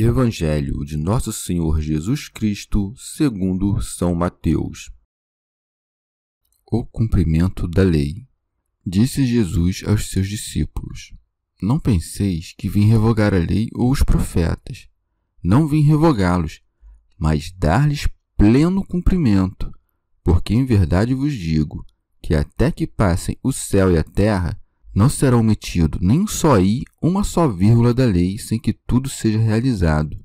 Evangelho 0.00 0.84
de 0.84 0.96
Nosso 0.96 1.32
Senhor 1.32 1.80
Jesus 1.80 2.28
Cristo, 2.28 2.94
segundo 2.96 3.82
São 3.82 4.14
Mateus. 4.14 4.92
O 6.70 6.86
cumprimento 6.86 7.66
da 7.66 7.82
lei. 7.82 8.24
Disse 8.86 9.26
Jesus 9.26 9.82
aos 9.84 10.08
seus 10.08 10.28
discípulos: 10.28 11.12
Não 11.60 11.80
penseis 11.80 12.54
que 12.56 12.68
vim 12.68 12.86
revogar 12.86 13.34
a 13.34 13.38
lei 13.38 13.70
ou 13.74 13.90
os 13.90 14.04
profetas. 14.04 14.88
Não 15.42 15.66
vim 15.66 15.82
revogá-los, 15.82 16.62
mas 17.18 17.50
dar-lhes 17.50 18.06
pleno 18.36 18.86
cumprimento. 18.86 19.68
Porque 20.22 20.54
em 20.54 20.64
verdade 20.64 21.12
vos 21.12 21.32
digo 21.32 21.84
que 22.22 22.36
até 22.36 22.70
que 22.70 22.86
passem 22.86 23.36
o 23.42 23.50
céu 23.50 23.90
e 23.90 23.98
a 23.98 24.04
terra, 24.04 24.56
não 24.98 25.08
será 25.08 25.36
omitido 25.36 25.96
nem 26.02 26.26
só 26.26 26.58
i, 26.58 26.82
uma 27.00 27.22
só 27.22 27.46
vírgula 27.46 27.94
da 27.94 28.04
lei, 28.04 28.36
sem 28.36 28.58
que 28.58 28.72
tudo 28.72 29.08
seja 29.08 29.38
realizado. 29.38 30.16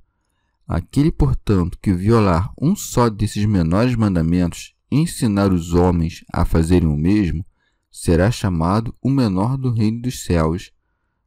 Aquele, 0.68 1.12
portanto, 1.12 1.78
que 1.80 1.94
violar 1.94 2.52
um 2.60 2.76
só 2.76 3.08
desses 3.08 3.46
menores 3.46 3.96
mandamentos 3.96 4.74
e 4.92 4.98
ensinar 4.98 5.54
os 5.54 5.76
homens 5.76 6.26
a 6.34 6.44
fazerem 6.44 6.88
o 6.88 6.98
mesmo, 6.98 7.46
será 7.92 8.32
chamado 8.32 8.98
o 9.00 9.12
menor 9.12 9.58
do 9.58 9.72
reino 9.72 10.02
dos 10.02 10.24
céus. 10.24 10.72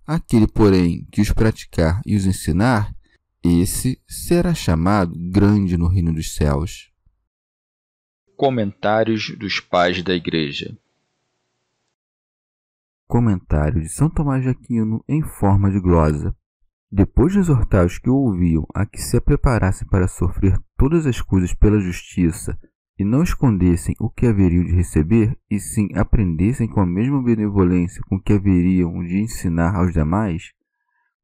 Aquele, 0.05 0.49
porém, 0.49 1.07
que 1.13 1.21
os 1.21 1.31
praticar 1.31 2.03
e 2.05 2.17
os 2.17 2.27
ensinar, 2.27 2.93
esse 3.45 4.03
será 4.09 4.55
chamado 4.55 5.15
grande 5.31 5.77
no 5.77 5.87
reino 5.87 6.13
dos 6.13 6.35
céus. 6.35 6.91
Comentários 8.37 9.31
dos 9.39 9.61
Pais 9.61 10.03
da 10.03 10.17
Igreja 10.17 10.77
Comentário 13.09 13.81
de 13.81 13.89
São 13.89 14.11
Tomás 14.11 14.43
de 14.43 14.49
Aquino 14.49 15.03
em 15.09 15.23
forma 15.23 15.71
de 15.71 15.79
glosa. 15.79 16.37
Depois 16.91 17.33
de 17.33 17.39
exortar 17.39 17.87
os 17.87 17.99
que 17.99 18.11
o 18.11 18.15
ouviam 18.17 18.67
a 18.75 18.85
que 18.85 19.01
se 19.01 19.21
preparassem 19.21 19.87
para 19.87 20.09
sofrer 20.09 20.59
todas 20.77 21.07
as 21.07 21.21
coisas 21.21 21.55
pela 21.55 21.79
justiça 21.79 22.59
e 22.99 23.05
não 23.05 23.23
escondessem 23.23 23.95
o 24.01 24.11
que 24.11 24.27
haveriam 24.27 24.65
de 24.65 24.73
receber, 24.73 25.39
e 25.49 25.61
sim 25.61 25.89
aprendessem 25.95 26.67
com 26.67 26.81
a 26.81 26.87
mesma 26.87 27.23
benevolência 27.23 28.03
com 28.09 28.19
que 28.19 28.33
haveriam 28.33 29.05
de 29.05 29.19
ensinar 29.19 29.77
aos 29.77 29.93
demais, 29.93 30.53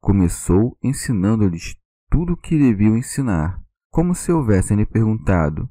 começou 0.01 0.77
ensinando-lhes 0.83 1.77
tudo 2.09 2.35
o 2.35 2.37
que 2.37 2.59
deviam 2.59 2.97
ensinar, 2.97 3.61
como 3.91 4.15
se 4.15 4.31
houvessem 4.31 4.77
lhe 4.77 4.87
perguntado: 4.87 5.69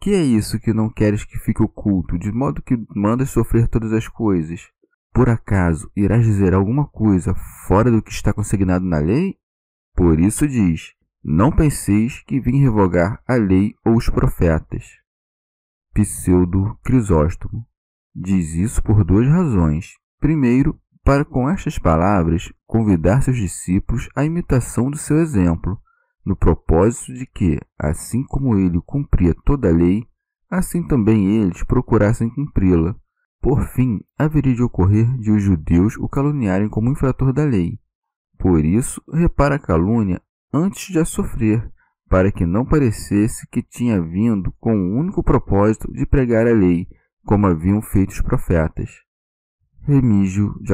Que 0.00 0.10
é 0.10 0.22
isso 0.22 0.58
que 0.58 0.72
não 0.72 0.88
queres 0.88 1.24
que 1.24 1.38
fique 1.38 1.62
oculto, 1.62 2.18
de 2.18 2.32
modo 2.32 2.62
que 2.62 2.76
mandas 2.96 3.30
sofrer 3.30 3.68
todas 3.68 3.92
as 3.92 4.08
coisas? 4.08 4.72
Por 5.12 5.28
acaso 5.28 5.90
irás 5.94 6.24
dizer 6.24 6.54
alguma 6.54 6.86
coisa 6.86 7.34
fora 7.66 7.90
do 7.90 8.00
que 8.00 8.10
está 8.10 8.32
consignado 8.32 8.84
na 8.84 8.98
lei? 8.98 9.36
Por 9.94 10.18
isso 10.18 10.48
diz: 10.48 10.94
Não 11.22 11.52
penseis 11.52 12.22
que 12.22 12.40
vim 12.40 12.62
revogar 12.62 13.22
a 13.28 13.34
lei 13.34 13.74
ou 13.84 13.96
os 13.96 14.08
profetas. 14.08 14.84
Pseudo 15.92 16.78
Crisóstomo 16.82 17.66
diz 18.14 18.54
isso 18.54 18.82
por 18.82 19.04
duas 19.04 19.28
razões. 19.28 19.98
Primeiro, 20.18 20.80
para 21.04 21.26
com 21.26 21.48
estas 21.50 21.78
palavras 21.78 22.50
convidar 22.66 23.22
seus 23.22 23.36
discípulos 23.36 24.08
à 24.16 24.24
imitação 24.24 24.90
do 24.90 24.96
seu 24.96 25.18
exemplo, 25.18 25.78
no 26.24 26.34
propósito 26.34 27.12
de 27.12 27.26
que, 27.26 27.60
assim 27.78 28.24
como 28.24 28.56
ele 28.56 28.80
cumpria 28.86 29.34
toda 29.44 29.68
a 29.68 29.72
lei, 29.72 30.06
assim 30.48 30.86
também 30.86 31.42
eles 31.42 31.62
procurassem 31.64 32.30
cumpri-la 32.30 32.96
por 33.42 33.66
fim, 33.70 34.00
haveria 34.16 34.54
de 34.54 34.62
ocorrer 34.62 35.18
de 35.18 35.32
os 35.32 35.42
judeus 35.42 35.96
o 35.96 36.08
caluniarem 36.08 36.68
como 36.68 36.88
infrator 36.88 37.32
da 37.32 37.42
lei. 37.42 37.76
Por 38.38 38.64
isso, 38.64 39.02
repara 39.12 39.56
a 39.56 39.58
calúnia 39.58 40.22
antes 40.54 40.92
de 40.92 41.00
a 41.00 41.04
sofrer, 41.04 41.68
para 42.08 42.30
que 42.30 42.46
não 42.46 42.64
parecesse 42.64 43.48
que 43.50 43.60
tinha 43.60 44.00
vindo 44.00 44.52
com 44.60 44.72
o 44.72 44.96
único 44.96 45.24
propósito 45.24 45.90
de 45.92 46.06
pregar 46.06 46.46
a 46.46 46.52
lei, 46.52 46.86
como 47.24 47.48
haviam 47.48 47.82
feito 47.82 48.10
os 48.10 48.20
profetas. 48.20 48.90
Remígio 49.80 50.54
de 50.60 50.72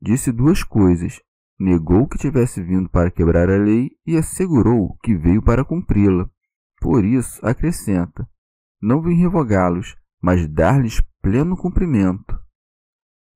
disse 0.00 0.30
duas 0.30 0.62
coisas. 0.62 1.20
Negou 1.58 2.06
que 2.06 2.18
tivesse 2.18 2.62
vindo 2.62 2.88
para 2.88 3.10
quebrar 3.10 3.48
a 3.48 3.56
lei 3.56 3.90
e 4.06 4.16
assegurou 4.16 4.96
que 5.02 5.16
veio 5.16 5.42
para 5.42 5.64
cumpri-la. 5.64 6.28
Por 6.80 7.04
isso, 7.04 7.44
acrescenta: 7.44 8.28
Não 8.80 9.00
vim 9.00 9.14
revogá-los, 9.14 9.96
mas 10.20 10.46
dar-lhes 10.48 11.00
pleno 11.24 11.56
cumprimento. 11.56 12.38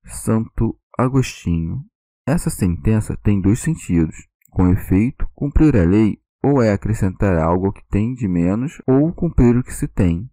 Santo 0.05 0.77
Agostinho. 0.95 1.83
Essa 2.23 2.51
sentença 2.51 3.17
tem 3.17 3.41
dois 3.41 3.61
sentidos. 3.61 4.15
Com 4.51 4.69
efeito, 4.69 5.27
cumprir 5.33 5.75
a 5.75 5.83
lei 5.83 6.21
ou 6.43 6.61
é 6.61 6.71
acrescentar 6.71 7.39
algo 7.39 7.73
que 7.73 7.83
tem 7.89 8.13
de 8.13 8.27
menos, 8.27 8.79
ou 8.85 9.11
cumprir 9.11 9.57
o 9.57 9.63
que 9.63 9.73
se 9.73 9.87
tem. 9.87 10.29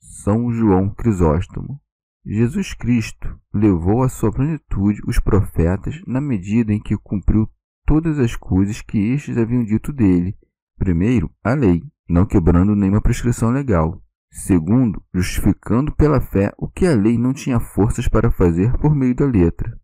São 0.00 0.52
João 0.52 0.92
Crisóstomo. 0.92 1.80
Jesus 2.26 2.74
Cristo 2.74 3.40
levou 3.54 4.02
à 4.02 4.08
sua 4.08 4.32
plenitude 4.32 5.00
os 5.06 5.20
profetas 5.20 6.02
na 6.08 6.20
medida 6.20 6.72
em 6.72 6.80
que 6.80 6.98
cumpriu 6.98 7.48
todas 7.86 8.18
as 8.18 8.34
coisas 8.34 8.82
que 8.82 8.98
estes 9.12 9.38
haviam 9.38 9.62
dito 9.62 9.92
dele. 9.92 10.36
Primeiro, 10.76 11.30
a 11.44 11.54
lei, 11.54 11.84
não 12.08 12.26
quebrando 12.26 12.74
nenhuma 12.74 13.00
prescrição 13.00 13.50
legal. 13.50 14.02
Segundo, 14.34 15.00
justificando 15.14 15.94
pela 15.94 16.20
fé 16.20 16.52
o 16.58 16.68
que 16.68 16.84
a 16.86 16.94
lei 16.94 17.16
não 17.16 17.32
tinha 17.32 17.60
forças 17.60 18.08
para 18.08 18.32
fazer 18.32 18.76
por 18.78 18.92
meio 18.92 19.14
da 19.14 19.24
letra. 19.24 19.78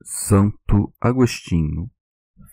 Santo 0.00 0.92
Agostinho. 1.00 1.90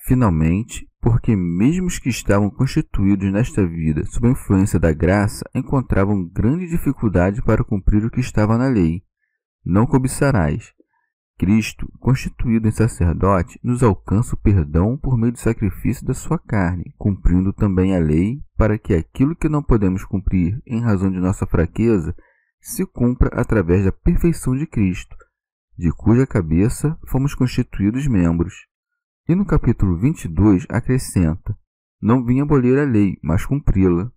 Finalmente, 0.08 0.90
porque 1.00 1.36
mesmo 1.36 1.86
os 1.86 2.00
que 2.00 2.10
estavam 2.10 2.50
constituídos 2.50 3.32
nesta 3.32 3.66
vida 3.68 4.04
sob 4.06 4.28
a 4.28 4.32
influência 4.32 4.80
da 4.80 4.92
graça 4.92 5.48
encontravam 5.54 6.28
grande 6.28 6.68
dificuldade 6.68 7.44
para 7.44 7.64
cumprir 7.64 8.04
o 8.04 8.10
que 8.10 8.20
estava 8.20 8.58
na 8.58 8.68
lei. 8.68 9.04
Não 9.64 9.86
cobiçarás, 9.86 10.74
Cristo, 11.38 11.88
constituído 12.00 12.68
em 12.68 12.72
sacerdote, 12.72 13.60
nos 13.64 13.84
alcança 13.84 14.34
o 14.34 14.40
perdão 14.40 14.98
por 14.98 15.16
meio 15.18 15.32
do 15.32 15.38
sacrifício 15.38 16.04
da 16.04 16.16
sua 16.16 16.40
carne, 16.40 16.94
cumprindo 16.98 17.54
também 17.54 17.96
a 17.96 18.00
lei, 18.00 18.42
para 18.58 18.78
que 18.78 18.94
aquilo 18.96 19.36
que 19.36 19.48
não 19.48 19.62
podemos 19.62 20.04
cumprir 20.04 20.60
em 20.66 20.82
razão 20.82 21.12
de 21.12 21.20
nossa 21.20 21.46
fraqueza 21.46 22.16
se 22.60 22.86
cumpra 22.88 23.30
através 23.40 23.86
da 23.86 23.92
perfeição 23.92 24.56
de 24.56 24.66
Cristo, 24.66 25.16
de 25.78 25.92
cuja 25.92 26.26
cabeça 26.26 26.98
fomos 27.08 27.36
constituídos 27.36 28.08
membros. 28.08 28.66
E 29.30 29.36
no 29.36 29.46
capítulo 29.46 29.96
22 29.96 30.66
acrescenta: 30.70 31.56
Não 32.02 32.26
vim 32.26 32.42
abolir 32.42 32.80
a 32.80 32.84
lei, 32.84 33.18
mas 33.22 33.46
cumpri-la. 33.46 34.12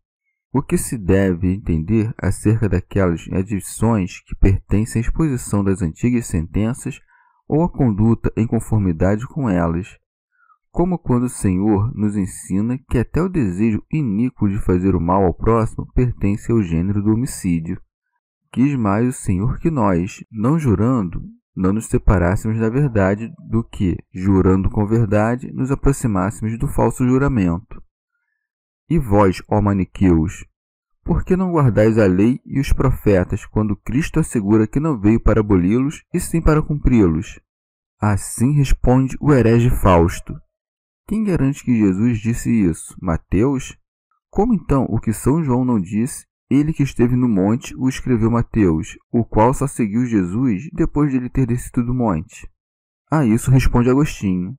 O 0.52 0.62
que 0.62 0.78
se 0.78 0.96
deve 0.96 1.52
entender 1.52 2.12
acerca 2.18 2.68
daquelas 2.68 3.28
adições 3.30 4.20
que 4.20 4.34
pertencem 4.34 5.00
à 5.00 5.04
exposição 5.04 5.62
das 5.62 5.80
antigas 5.82 6.26
sentenças 6.26 6.98
ou 7.50 7.64
a 7.64 7.68
conduta 7.68 8.32
em 8.36 8.46
conformidade 8.46 9.26
com 9.26 9.50
elas, 9.50 9.98
como 10.70 10.96
quando 10.96 11.24
o 11.24 11.28
Senhor 11.28 11.92
nos 11.96 12.16
ensina 12.16 12.78
que 12.88 12.96
até 12.96 13.20
o 13.20 13.28
desejo 13.28 13.82
iníquo 13.92 14.48
de 14.48 14.56
fazer 14.60 14.94
o 14.94 15.00
mal 15.00 15.24
ao 15.24 15.34
próximo 15.34 15.84
pertence 15.92 16.52
ao 16.52 16.62
gênero 16.62 17.02
do 17.02 17.12
homicídio. 17.12 17.80
Quis 18.52 18.76
mais 18.76 19.08
o 19.08 19.12
Senhor 19.12 19.58
que 19.58 19.68
nós, 19.68 20.24
não 20.30 20.60
jurando, 20.60 21.20
não 21.56 21.72
nos 21.72 21.86
separássemos 21.86 22.56
da 22.60 22.70
verdade 22.70 23.32
do 23.50 23.64
que, 23.64 23.96
jurando 24.14 24.70
com 24.70 24.86
verdade, 24.86 25.52
nos 25.52 25.72
aproximássemos 25.72 26.56
do 26.56 26.68
falso 26.68 27.04
juramento. 27.04 27.82
E 28.88 28.96
vós, 28.96 29.42
ó 29.48 29.60
maniqueus, 29.60 30.44
por 31.04 31.24
que 31.24 31.36
não 31.36 31.52
guardais 31.52 31.98
a 31.98 32.06
lei 32.06 32.40
e 32.44 32.60
os 32.60 32.72
profetas, 32.72 33.44
quando 33.46 33.76
Cristo 33.76 34.20
assegura 34.20 34.66
que 34.66 34.80
não 34.80 34.98
veio 34.98 35.20
para 35.20 35.40
aboli-los, 35.40 36.04
e 36.12 36.20
sim 36.20 36.40
para 36.40 36.62
cumpri-los? 36.62 37.40
Assim 38.00 38.52
responde 38.52 39.16
o 39.20 39.32
herege 39.32 39.70
Fausto. 39.70 40.34
Quem 41.06 41.24
garante 41.24 41.64
que 41.64 41.76
Jesus 41.76 42.18
disse 42.18 42.50
isso? 42.50 42.96
Mateus? 43.00 43.76
Como 44.30 44.54
então 44.54 44.86
o 44.88 45.00
que 45.00 45.12
São 45.12 45.42
João 45.42 45.64
não 45.64 45.80
disse, 45.80 46.24
ele 46.48 46.72
que 46.72 46.82
esteve 46.82 47.14
no 47.14 47.28
monte 47.28 47.74
o 47.76 47.88
escreveu 47.88 48.30
Mateus, 48.30 48.96
o 49.10 49.24
qual 49.24 49.52
só 49.52 49.66
seguiu 49.66 50.06
Jesus 50.06 50.68
depois 50.72 51.10
de 51.10 51.16
ele 51.16 51.28
ter 51.28 51.46
descido 51.46 51.84
do 51.84 51.94
monte? 51.94 52.48
A 53.10 53.24
isso 53.24 53.50
responde 53.50 53.90
Agostinho. 53.90 54.56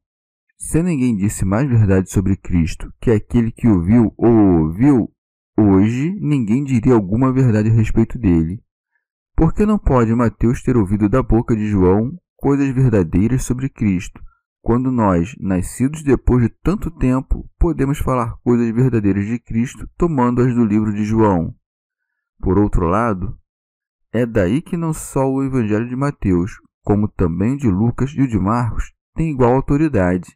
Se 0.57 0.83
ninguém 0.83 1.15
disse 1.15 1.43
mais 1.43 1.67
verdade 1.67 2.11
sobre 2.11 2.37
Cristo 2.37 2.93
que 3.01 3.11
aquele 3.11 3.51
que 3.51 3.67
o 3.67 3.81
viu 3.81 4.13
ou 4.17 4.31
ouviu, 4.59 5.11
Hoje 5.63 6.11
ninguém 6.19 6.63
diria 6.63 6.95
alguma 6.95 7.31
verdade 7.31 7.69
a 7.69 7.71
respeito 7.71 8.17
dele. 8.17 8.59
Por 9.35 9.53
que 9.53 9.63
não 9.63 9.77
pode 9.77 10.11
Mateus 10.15 10.63
ter 10.63 10.75
ouvido 10.75 11.07
da 11.07 11.21
boca 11.21 11.55
de 11.55 11.67
João 11.67 12.17
coisas 12.35 12.67
verdadeiras 12.73 13.43
sobre 13.43 13.69
Cristo, 13.69 14.19
quando 14.63 14.91
nós, 14.91 15.35
nascidos 15.39 16.01
depois 16.01 16.41
de 16.41 16.49
tanto 16.63 16.89
tempo, 16.89 17.47
podemos 17.59 17.99
falar 17.99 18.37
coisas 18.43 18.73
verdadeiras 18.73 19.27
de 19.27 19.37
Cristo 19.37 19.87
tomando-as 19.99 20.55
do 20.55 20.65
livro 20.65 20.91
de 20.91 21.03
João? 21.03 21.53
Por 22.39 22.57
outro 22.57 22.87
lado, 22.87 23.37
é 24.11 24.25
daí 24.25 24.63
que 24.63 24.75
não 24.75 24.93
só 24.93 25.29
o 25.29 25.43
Evangelho 25.43 25.87
de 25.87 25.95
Mateus, 25.95 26.53
como 26.83 27.07
também 27.07 27.53
o 27.53 27.57
de 27.57 27.69
Lucas 27.69 28.09
e 28.17 28.21
o 28.23 28.27
de 28.27 28.39
Marcos, 28.39 28.91
tem 29.13 29.29
igual 29.29 29.53
autoridade. 29.53 30.35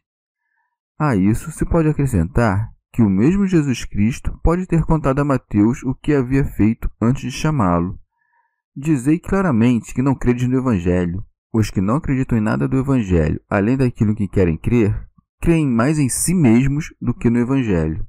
A 0.96 1.16
isso 1.16 1.50
se 1.50 1.66
pode 1.66 1.88
acrescentar 1.88 2.75
que 2.96 3.02
o 3.02 3.10
mesmo 3.10 3.46
Jesus 3.46 3.84
Cristo 3.84 4.40
pode 4.42 4.64
ter 4.64 4.82
contado 4.82 5.18
a 5.18 5.24
Mateus 5.24 5.82
o 5.82 5.94
que 5.94 6.14
havia 6.14 6.46
feito 6.46 6.90
antes 6.98 7.24
de 7.24 7.30
chamá-lo. 7.30 8.00
Dizei 8.74 9.18
claramente 9.18 9.92
que 9.92 10.00
não 10.00 10.14
credes 10.14 10.48
no 10.48 10.56
Evangelho. 10.56 11.22
Os 11.52 11.70
que 11.70 11.82
não 11.82 11.96
acreditam 11.96 12.38
em 12.38 12.40
nada 12.40 12.66
do 12.66 12.78
Evangelho, 12.78 13.38
além 13.50 13.76
daquilo 13.76 14.14
que 14.14 14.26
querem 14.26 14.56
crer, 14.56 14.98
creem 15.42 15.68
mais 15.68 15.98
em 15.98 16.08
si 16.08 16.32
mesmos 16.34 16.86
do 16.98 17.12
que 17.12 17.28
no 17.28 17.38
Evangelho. 17.38 18.06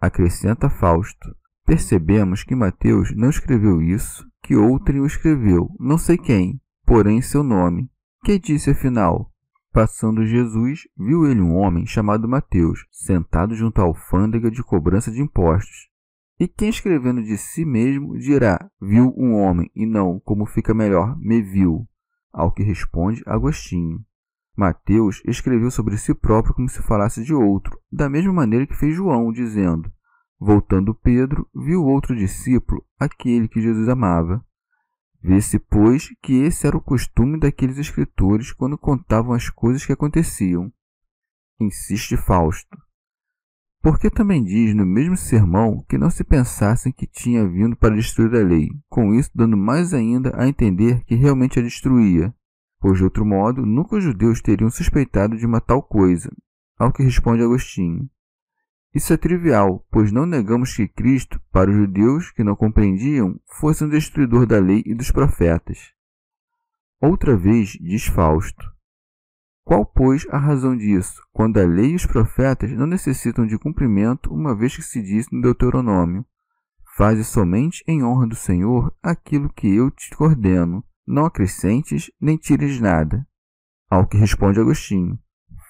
Acrescenta 0.00 0.70
Fausto. 0.70 1.36
Percebemos 1.66 2.42
que 2.42 2.54
Mateus 2.54 3.14
não 3.14 3.28
escreveu 3.28 3.82
isso, 3.82 4.26
que 4.42 4.56
outrem 4.56 5.00
o 5.00 5.06
escreveu, 5.06 5.68
não 5.78 5.98
sei 5.98 6.16
quem, 6.16 6.58
porém 6.86 7.20
seu 7.20 7.42
nome. 7.42 7.90
Que 8.24 8.38
disse 8.38 8.70
afinal? 8.70 9.30
Passando 9.72 10.26
Jesus, 10.26 10.86
viu 10.98 11.26
ele 11.26 11.40
um 11.40 11.56
homem 11.56 11.86
chamado 11.86 12.28
Mateus, 12.28 12.86
sentado 12.90 13.54
junto 13.54 13.80
à 13.80 13.84
alfândega 13.84 14.50
de 14.50 14.62
cobrança 14.62 15.10
de 15.10 15.22
impostos. 15.22 15.88
E 16.38 16.46
quem 16.46 16.68
escrevendo 16.68 17.22
de 17.22 17.38
si 17.38 17.64
mesmo 17.64 18.18
dirá, 18.18 18.70
viu 18.78 19.14
um 19.16 19.32
homem, 19.34 19.70
e 19.74 19.86
não, 19.86 20.20
como 20.20 20.44
fica 20.44 20.74
melhor, 20.74 21.18
me 21.18 21.40
viu. 21.40 21.88
Ao 22.30 22.52
que 22.52 22.62
responde 22.62 23.22
Agostinho. 23.24 24.04
Mateus 24.54 25.22
escreveu 25.24 25.70
sobre 25.70 25.96
si 25.96 26.14
próprio 26.14 26.54
como 26.54 26.68
se 26.68 26.82
falasse 26.82 27.24
de 27.24 27.32
outro, 27.32 27.78
da 27.90 28.10
mesma 28.10 28.32
maneira 28.32 28.66
que 28.66 28.76
fez 28.76 28.94
João, 28.94 29.32
dizendo: 29.32 29.90
Voltando 30.38 30.94
Pedro, 30.94 31.48
viu 31.54 31.82
outro 31.82 32.14
discípulo, 32.14 32.84
aquele 32.98 33.48
que 33.48 33.62
Jesus 33.62 33.88
amava. 33.88 34.44
Vê-se, 35.22 35.58
pois, 35.58 36.08
que 36.20 36.42
esse 36.42 36.66
era 36.66 36.76
o 36.76 36.82
costume 36.82 37.38
daqueles 37.38 37.78
escritores 37.78 38.52
quando 38.52 38.76
contavam 38.76 39.32
as 39.32 39.48
coisas 39.48 39.86
que 39.86 39.92
aconteciam. 39.92 40.72
Insiste 41.60 42.16
Fausto. 42.16 42.76
Porque 43.80 44.10
também 44.10 44.42
diz 44.42 44.74
no 44.74 44.84
mesmo 44.84 45.16
sermão 45.16 45.84
que 45.88 45.98
não 45.98 46.10
se 46.10 46.24
pensassem 46.24 46.92
que 46.92 47.06
tinha 47.06 47.48
vindo 47.48 47.76
para 47.76 47.94
destruir 47.94 48.34
a 48.34 48.44
lei, 48.44 48.68
com 48.88 49.14
isso 49.14 49.30
dando 49.34 49.56
mais 49.56 49.94
ainda 49.94 50.32
a 50.36 50.48
entender 50.48 51.04
que 51.04 51.14
realmente 51.14 51.58
a 51.58 51.62
destruía, 51.62 52.34
pois 52.80 52.98
de 52.98 53.04
outro 53.04 53.24
modo 53.24 53.64
nunca 53.64 53.96
os 53.96 54.04
judeus 54.04 54.40
teriam 54.40 54.70
suspeitado 54.70 55.36
de 55.36 55.46
uma 55.46 55.60
tal 55.60 55.82
coisa, 55.82 56.30
ao 56.78 56.92
que 56.92 57.02
responde 57.02 57.42
Agostinho. 57.42 58.08
Isso 58.94 59.12
é 59.12 59.16
trivial, 59.16 59.86
pois 59.90 60.12
não 60.12 60.26
negamos 60.26 60.76
que 60.76 60.86
Cristo, 60.86 61.40
para 61.50 61.70
os 61.70 61.76
judeus 61.76 62.30
que 62.30 62.44
não 62.44 62.54
compreendiam, 62.54 63.40
fosse 63.46 63.82
um 63.82 63.88
destruidor 63.88 64.44
da 64.46 64.58
lei 64.58 64.82
e 64.84 64.94
dos 64.94 65.10
profetas. 65.10 65.92
Outra 67.00 67.34
vez 67.34 67.70
diz 67.80 68.06
Fausto: 68.06 68.62
Qual, 69.64 69.86
pois, 69.86 70.26
a 70.28 70.36
razão 70.36 70.76
disso, 70.76 71.22
quando 71.32 71.58
a 71.58 71.64
lei 71.64 71.92
e 71.92 71.94
os 71.94 72.04
profetas 72.04 72.70
não 72.72 72.86
necessitam 72.86 73.46
de 73.46 73.58
cumprimento, 73.58 74.32
uma 74.32 74.54
vez 74.54 74.76
que 74.76 74.82
se 74.82 75.00
diz 75.02 75.26
no 75.32 75.40
Deuteronômio: 75.40 76.26
Faze 76.94 77.24
somente 77.24 77.82
em 77.88 78.04
honra 78.04 78.26
do 78.26 78.36
Senhor 78.36 78.94
aquilo 79.02 79.50
que 79.50 79.74
eu 79.74 79.90
te 79.90 80.10
ordeno, 80.20 80.84
não 81.06 81.24
acrescentes 81.24 82.10
nem 82.20 82.36
tires 82.36 82.78
nada. 82.78 83.26
Ao 83.88 84.06
que 84.06 84.18
responde 84.18 84.60
Agostinho: 84.60 85.18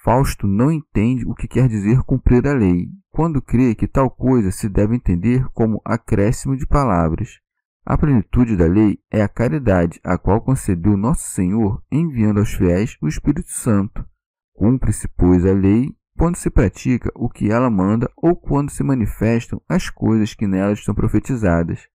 Fausto 0.03 0.45
não 0.45 0.69
entende 0.69 1.25
o 1.25 1.33
que 1.33 1.47
quer 1.47 1.69
dizer 1.69 2.03
cumprir 2.03 2.45
a 2.45 2.53
lei, 2.53 2.89
quando 3.09 3.41
crê 3.41 3.73
que 3.73 3.87
tal 3.87 4.11
coisa 4.11 4.51
se 4.51 4.67
deve 4.67 4.95
entender 4.95 5.47
como 5.53 5.81
acréscimo 5.85 6.57
de 6.57 6.67
palavras. 6.67 7.39
A 7.85 7.97
plenitude 7.97 8.57
da 8.57 8.65
lei 8.65 8.99
é 9.09 9.21
a 9.21 9.29
caridade, 9.29 10.01
a 10.03 10.17
qual 10.17 10.41
concedeu 10.41 10.97
nosso 10.97 11.29
Senhor, 11.31 11.81
enviando 11.89 12.41
aos 12.41 12.53
fiéis 12.53 12.97
o 13.01 13.07
Espírito 13.07 13.49
Santo. 13.49 14.05
Cumpre-se, 14.53 15.07
pois, 15.07 15.45
a 15.45 15.53
lei 15.53 15.95
quando 16.17 16.35
se 16.35 16.49
pratica 16.49 17.09
o 17.15 17.29
que 17.29 17.49
ela 17.49 17.69
manda 17.69 18.11
ou 18.17 18.35
quando 18.35 18.71
se 18.71 18.83
manifestam 18.83 19.61
as 19.69 19.89
coisas 19.89 20.33
que 20.33 20.45
nelas 20.45 20.79
estão 20.79 20.93
profetizadas. 20.93 21.87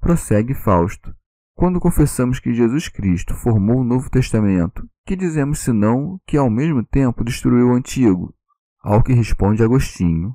Prossegue 0.00 0.54
Fausto. 0.54 1.12
Quando 1.56 1.78
confessamos 1.78 2.40
que 2.40 2.52
Jesus 2.52 2.88
Cristo 2.88 3.32
formou 3.32 3.78
o 3.78 3.84
Novo 3.84 4.10
Testamento, 4.10 4.86
que 5.06 5.14
dizemos 5.14 5.60
senão 5.60 6.20
que 6.26 6.36
ao 6.36 6.50
mesmo 6.50 6.82
tempo 6.84 7.22
destruiu 7.22 7.68
o 7.68 7.74
Antigo? 7.74 8.34
Ao 8.82 9.02
que 9.02 9.12
responde 9.12 9.62
Agostinho: 9.62 10.34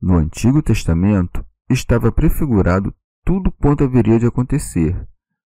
No 0.00 0.16
Antigo 0.16 0.62
Testamento 0.62 1.44
estava 1.68 2.10
prefigurado 2.10 2.94
tudo 3.22 3.52
quanto 3.52 3.84
haveria 3.84 4.18
de 4.18 4.26
acontecer. 4.26 5.06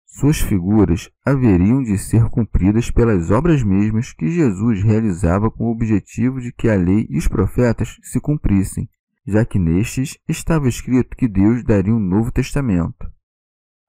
Suas 0.07 0.41
figuras 0.41 1.11
haveriam 1.27 1.83
de 1.83 1.99
ser 1.99 2.29
cumpridas 2.31 2.89
pelas 2.91 3.33
obras 3.33 3.65
mesmas 3.65 4.13
que 4.13 4.31
Jesus 4.31 4.83
realizava 4.83 5.51
com 5.51 5.65
o 5.65 5.73
objetivo 5.73 6.41
de 6.41 6.53
que 6.53 6.69
a 6.69 6.77
lei 6.77 7.07
e 7.11 7.19
os 7.19 7.27
profetas 7.27 7.99
se 8.03 8.21
cumprissem, 8.21 8.89
já 9.27 9.45
que 9.45 9.59
nestes 9.59 10.19
estava 10.29 10.69
escrito 10.69 11.17
que 11.17 11.27
Deus 11.27 11.65
daria 11.65 11.95
um 11.95 12.01
novo 12.01 12.31
testamento 12.31 13.11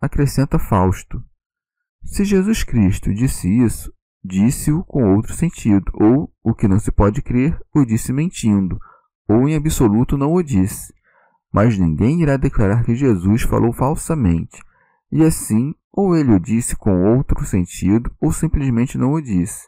acrescenta 0.02 0.58
Fausto. 0.58 1.24
Se 2.04 2.26
Jesus 2.26 2.64
Cristo 2.64 3.14
disse 3.14 3.48
isso, 3.48 3.94
disse-o 4.24 4.84
com 4.84 5.16
outro 5.16 5.34
sentido, 5.34 5.92
ou, 5.94 6.34
o 6.44 6.56
que 6.56 6.68
não 6.68 6.80
se 6.80 6.92
pode 6.92 7.22
crer, 7.22 7.60
o 7.74 7.86
disse 7.86 8.12
mentindo, 8.12 8.80
ou 9.30 9.48
em 9.48 9.56
absoluto 9.56 10.18
não 10.18 10.34
o 10.34 10.42
disse. 10.42 10.92
Mas 11.54 11.78
ninguém 11.78 12.24
irá 12.24 12.36
declarar 12.36 12.84
que 12.84 12.96
Jesus 12.96 13.44
falou 13.44 13.72
falsamente, 13.72 14.60
e 15.12 15.24
assim, 15.24 15.76
ou 15.94 16.16
ele 16.16 16.34
o 16.34 16.40
disse 16.40 16.76
com 16.76 17.16
outro 17.16 17.46
sentido, 17.46 18.12
ou 18.20 18.34
simplesmente 18.34 18.98
não 18.98 19.14
o 19.14 19.22
disse. 19.22 19.68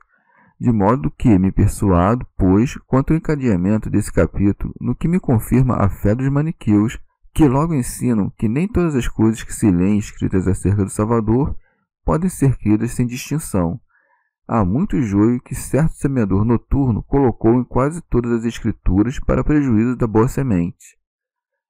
De 0.59 0.71
modo 0.71 1.11
que 1.11 1.37
me 1.37 1.51
persuado, 1.51 2.25
pois, 2.37 2.75
quanto 2.87 3.11
ao 3.11 3.17
encadeamento 3.17 3.89
desse 3.89 4.11
capítulo, 4.11 4.73
no 4.79 4.95
que 4.95 5.07
me 5.07 5.19
confirma 5.19 5.75
a 5.75 5.89
fé 5.89 6.15
dos 6.15 6.29
maniqueus, 6.29 6.97
que 7.33 7.47
logo 7.47 7.73
ensinam 7.73 8.29
que 8.37 8.47
nem 8.47 8.67
todas 8.67 8.95
as 8.95 9.07
coisas 9.07 9.43
que 9.43 9.53
se 9.53 9.69
leem 9.71 9.97
escritas 9.97 10.47
acerca 10.47 10.83
do 10.83 10.89
Salvador 10.89 11.57
podem 12.05 12.29
ser 12.29 12.57
cridas 12.57 12.91
sem 12.91 13.07
distinção. 13.07 13.79
Há 14.47 14.63
muito 14.63 15.01
joio 15.01 15.41
que 15.41 15.55
certo 15.55 15.93
semeador 15.93 16.45
noturno 16.45 17.01
colocou 17.01 17.53
em 17.55 17.63
quase 17.63 18.01
todas 18.09 18.31
as 18.31 18.45
escrituras 18.45 19.19
para 19.19 19.43
prejuízo 19.43 19.95
da 19.95 20.05
boa 20.05 20.27
semente. 20.27 20.97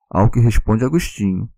Ao 0.09 0.29
que 0.29 0.39
responde 0.39 0.83
Agostinho, 0.83 1.49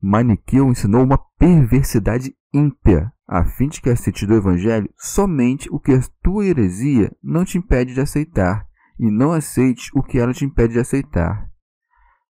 Maniqueu 0.00 0.68
ensinou 0.68 1.02
uma 1.02 1.18
perversidade 1.38 2.34
ímpia, 2.52 3.12
a 3.26 3.44
fim 3.44 3.68
de 3.68 3.80
que 3.80 3.90
aceites 3.90 4.28
do 4.28 4.34
Evangelho 4.34 4.88
somente 4.96 5.68
o 5.72 5.80
que 5.80 5.92
a 5.92 6.00
tua 6.22 6.46
heresia 6.46 7.10
não 7.22 7.44
te 7.44 7.58
impede 7.58 7.94
de 7.94 8.00
aceitar, 8.00 8.66
e 9.00 9.10
não 9.10 9.32
aceites 9.32 9.90
o 9.94 10.02
que 10.02 10.18
ela 10.18 10.32
te 10.32 10.44
impede 10.44 10.74
de 10.74 10.78
aceitar. 10.78 11.50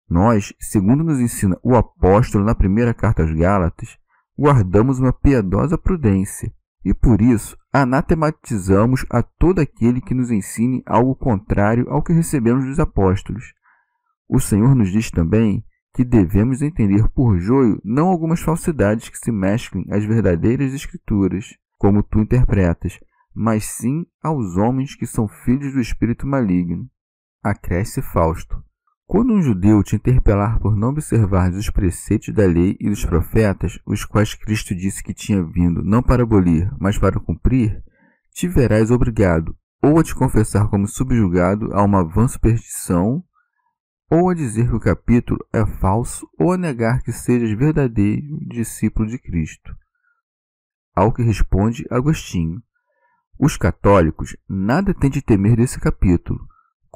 Nós, 0.08 0.54
segundo 0.58 1.04
nos 1.04 1.20
ensina 1.20 1.58
o 1.62 1.76
apóstolo 1.76 2.44
na 2.44 2.54
primeira 2.54 2.94
carta 2.94 3.22
aos 3.22 3.32
Gálatas, 3.32 3.98
guardamos 4.38 4.98
uma 4.98 5.12
piedosa 5.12 5.76
prudência 5.76 6.52
e 6.84 6.94
por 6.94 7.20
isso 7.20 7.56
anatematizamos 7.72 9.04
a 9.10 9.22
todo 9.22 9.60
aquele 9.60 10.00
que 10.00 10.14
nos 10.14 10.30
ensine 10.30 10.82
algo 10.86 11.14
contrário 11.14 11.86
ao 11.90 12.02
que 12.02 12.12
recebemos 12.12 12.64
dos 12.64 12.78
apóstolos. 12.78 13.52
O 14.28 14.40
Senhor 14.40 14.74
nos 14.74 14.90
diz 14.90 15.10
também 15.10 15.64
que 15.94 16.04
devemos 16.04 16.62
entender 16.62 17.08
por 17.10 17.38
joio 17.38 17.80
não 17.84 18.08
algumas 18.08 18.40
falsidades 18.40 19.08
que 19.08 19.18
se 19.18 19.32
mesclem 19.32 19.84
às 19.90 20.04
verdadeiras 20.04 20.72
escrituras, 20.72 21.56
como 21.76 22.02
tu 22.02 22.20
interpretas, 22.20 22.98
mas 23.34 23.64
sim 23.64 24.06
aos 24.22 24.56
homens 24.56 24.94
que 24.94 25.06
são 25.06 25.28
filhos 25.28 25.74
do 25.74 25.80
espírito 25.80 26.26
maligno. 26.26 26.88
Acresce 27.42 28.00
Fausto. 28.00 28.62
Quando 29.08 29.32
um 29.32 29.40
judeu 29.40 29.82
te 29.82 29.96
interpelar 29.96 30.60
por 30.60 30.76
não 30.76 30.90
observar 30.90 31.50
os 31.52 31.70
preceitos 31.70 32.34
da 32.34 32.44
lei 32.44 32.76
e 32.78 32.90
dos 32.90 33.06
profetas, 33.06 33.78
os 33.86 34.04
quais 34.04 34.34
Cristo 34.34 34.74
disse 34.74 35.02
que 35.02 35.14
tinha 35.14 35.42
vindo 35.42 35.82
não 35.82 36.02
para 36.02 36.24
abolir, 36.24 36.70
mas 36.78 36.98
para 36.98 37.18
cumprir, 37.18 37.82
te 38.34 38.46
verás 38.46 38.90
obrigado 38.90 39.56
ou 39.82 39.98
a 39.98 40.04
te 40.04 40.14
confessar 40.14 40.68
como 40.68 40.86
subjugado 40.86 41.72
a 41.72 41.82
uma 41.82 42.04
vã 42.04 42.28
superstição, 42.28 43.24
ou 44.10 44.28
a 44.28 44.34
dizer 44.34 44.68
que 44.68 44.76
o 44.76 44.80
capítulo 44.80 45.38
é 45.54 45.64
falso, 45.64 46.28
ou 46.38 46.52
a 46.52 46.58
negar 46.58 47.00
que 47.02 47.10
sejas 47.10 47.56
verdadeiro 47.56 48.38
discípulo 48.46 49.08
de 49.08 49.18
Cristo. 49.18 49.74
Ao 50.94 51.10
que 51.14 51.22
responde 51.22 51.86
Agostinho: 51.90 52.62
Os 53.40 53.56
católicos 53.56 54.36
nada 54.46 54.92
têm 54.92 55.08
de 55.08 55.22
temer 55.22 55.56
desse 55.56 55.80
capítulo 55.80 56.46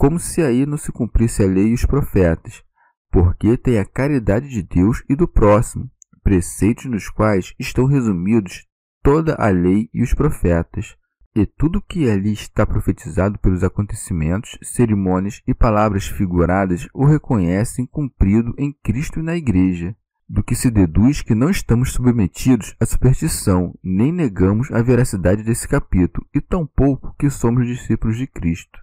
como 0.02 0.18
se 0.18 0.42
aí 0.42 0.66
não 0.66 0.76
se 0.76 0.90
cumprisse 0.90 1.44
a 1.44 1.46
lei 1.46 1.68
e 1.68 1.74
os 1.74 1.86
profetas, 1.86 2.64
porque 3.08 3.56
tem 3.56 3.78
a 3.78 3.84
caridade 3.84 4.48
de 4.48 4.60
Deus 4.60 5.04
e 5.08 5.14
do 5.14 5.28
próximo, 5.28 5.88
preceitos 6.24 6.86
nos 6.86 7.08
quais 7.08 7.54
estão 7.56 7.86
resumidos 7.86 8.66
toda 9.00 9.36
a 9.36 9.48
lei 9.50 9.88
e 9.94 10.02
os 10.02 10.12
profetas, 10.12 10.96
e 11.36 11.46
tudo 11.46 11.80
que 11.80 12.10
ali 12.10 12.32
está 12.32 12.66
profetizado 12.66 13.38
pelos 13.38 13.62
acontecimentos, 13.62 14.58
cerimônias 14.60 15.40
e 15.46 15.54
palavras 15.54 16.08
figuradas 16.08 16.88
o 16.92 17.04
reconhecem 17.04 17.86
cumprido 17.86 18.52
em 18.58 18.72
Cristo 18.82 19.20
e 19.20 19.22
na 19.22 19.36
Igreja, 19.36 19.94
do 20.28 20.42
que 20.42 20.56
se 20.56 20.68
deduz 20.68 21.22
que 21.22 21.32
não 21.32 21.48
estamos 21.48 21.92
submetidos 21.92 22.74
à 22.80 22.86
superstição, 22.86 23.72
nem 23.80 24.10
negamos 24.10 24.68
a 24.72 24.82
veracidade 24.82 25.44
desse 25.44 25.68
capítulo, 25.68 26.26
e 26.34 26.40
tampouco 26.40 27.14
que 27.16 27.30
somos 27.30 27.68
discípulos 27.68 28.16
de 28.16 28.26
Cristo. 28.26 28.82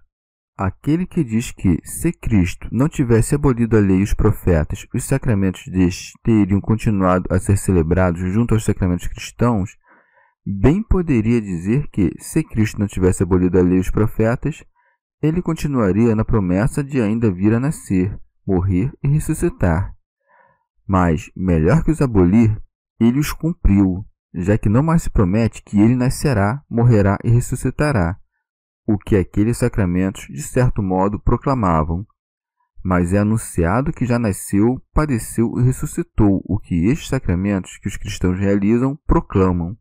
Aquele 0.62 1.06
que 1.06 1.24
diz 1.24 1.52
que, 1.52 1.78
se 1.82 2.12
Cristo 2.12 2.68
não 2.70 2.86
tivesse 2.86 3.34
abolido 3.34 3.78
a 3.78 3.80
lei 3.80 4.00
e 4.00 4.02
os 4.02 4.12
profetas, 4.12 4.86
os 4.94 5.04
sacramentos 5.04 5.66
destes 5.66 6.12
teriam 6.22 6.60
continuado 6.60 7.24
a 7.34 7.38
ser 7.38 7.56
celebrados 7.56 8.20
junto 8.30 8.52
aos 8.52 8.62
sacramentos 8.62 9.06
cristãos, 9.06 9.70
bem 10.44 10.82
poderia 10.82 11.40
dizer 11.40 11.88
que, 11.90 12.12
se 12.18 12.42
Cristo 12.42 12.78
não 12.78 12.86
tivesse 12.86 13.22
abolido 13.22 13.58
a 13.58 13.62
lei 13.62 13.78
e 13.78 13.80
os 13.80 13.90
profetas, 13.90 14.62
ele 15.22 15.40
continuaria 15.40 16.14
na 16.14 16.26
promessa 16.26 16.84
de 16.84 17.00
ainda 17.00 17.32
vir 17.32 17.54
a 17.54 17.58
nascer, 17.58 18.14
morrer 18.46 18.92
e 19.02 19.08
ressuscitar. 19.08 19.94
Mas, 20.86 21.30
melhor 21.34 21.82
que 21.82 21.90
os 21.90 22.02
abolir, 22.02 22.54
ele 23.00 23.18
os 23.18 23.32
cumpriu, 23.32 24.04
já 24.34 24.58
que 24.58 24.68
não 24.68 24.82
mais 24.82 25.04
se 25.04 25.08
promete 25.08 25.62
que 25.62 25.80
ele 25.80 25.96
nascerá, 25.96 26.62
morrerá 26.68 27.16
e 27.24 27.30
ressuscitará 27.30 28.19
o 28.92 28.98
que 28.98 29.16
aqueles 29.16 29.58
sacramentos, 29.58 30.26
de 30.26 30.42
certo 30.42 30.82
modo, 30.82 31.20
proclamavam. 31.20 32.04
Mas 32.82 33.12
é 33.12 33.18
anunciado 33.18 33.92
que 33.92 34.04
já 34.04 34.18
nasceu, 34.18 34.82
padeceu 34.92 35.52
e 35.58 35.62
ressuscitou, 35.62 36.42
o 36.44 36.58
que 36.58 36.86
estes 36.86 37.08
sacramentos 37.08 37.78
que 37.78 37.88
os 37.88 37.96
cristãos 37.96 38.38
realizam 38.38 38.98
proclamam. 39.06 39.76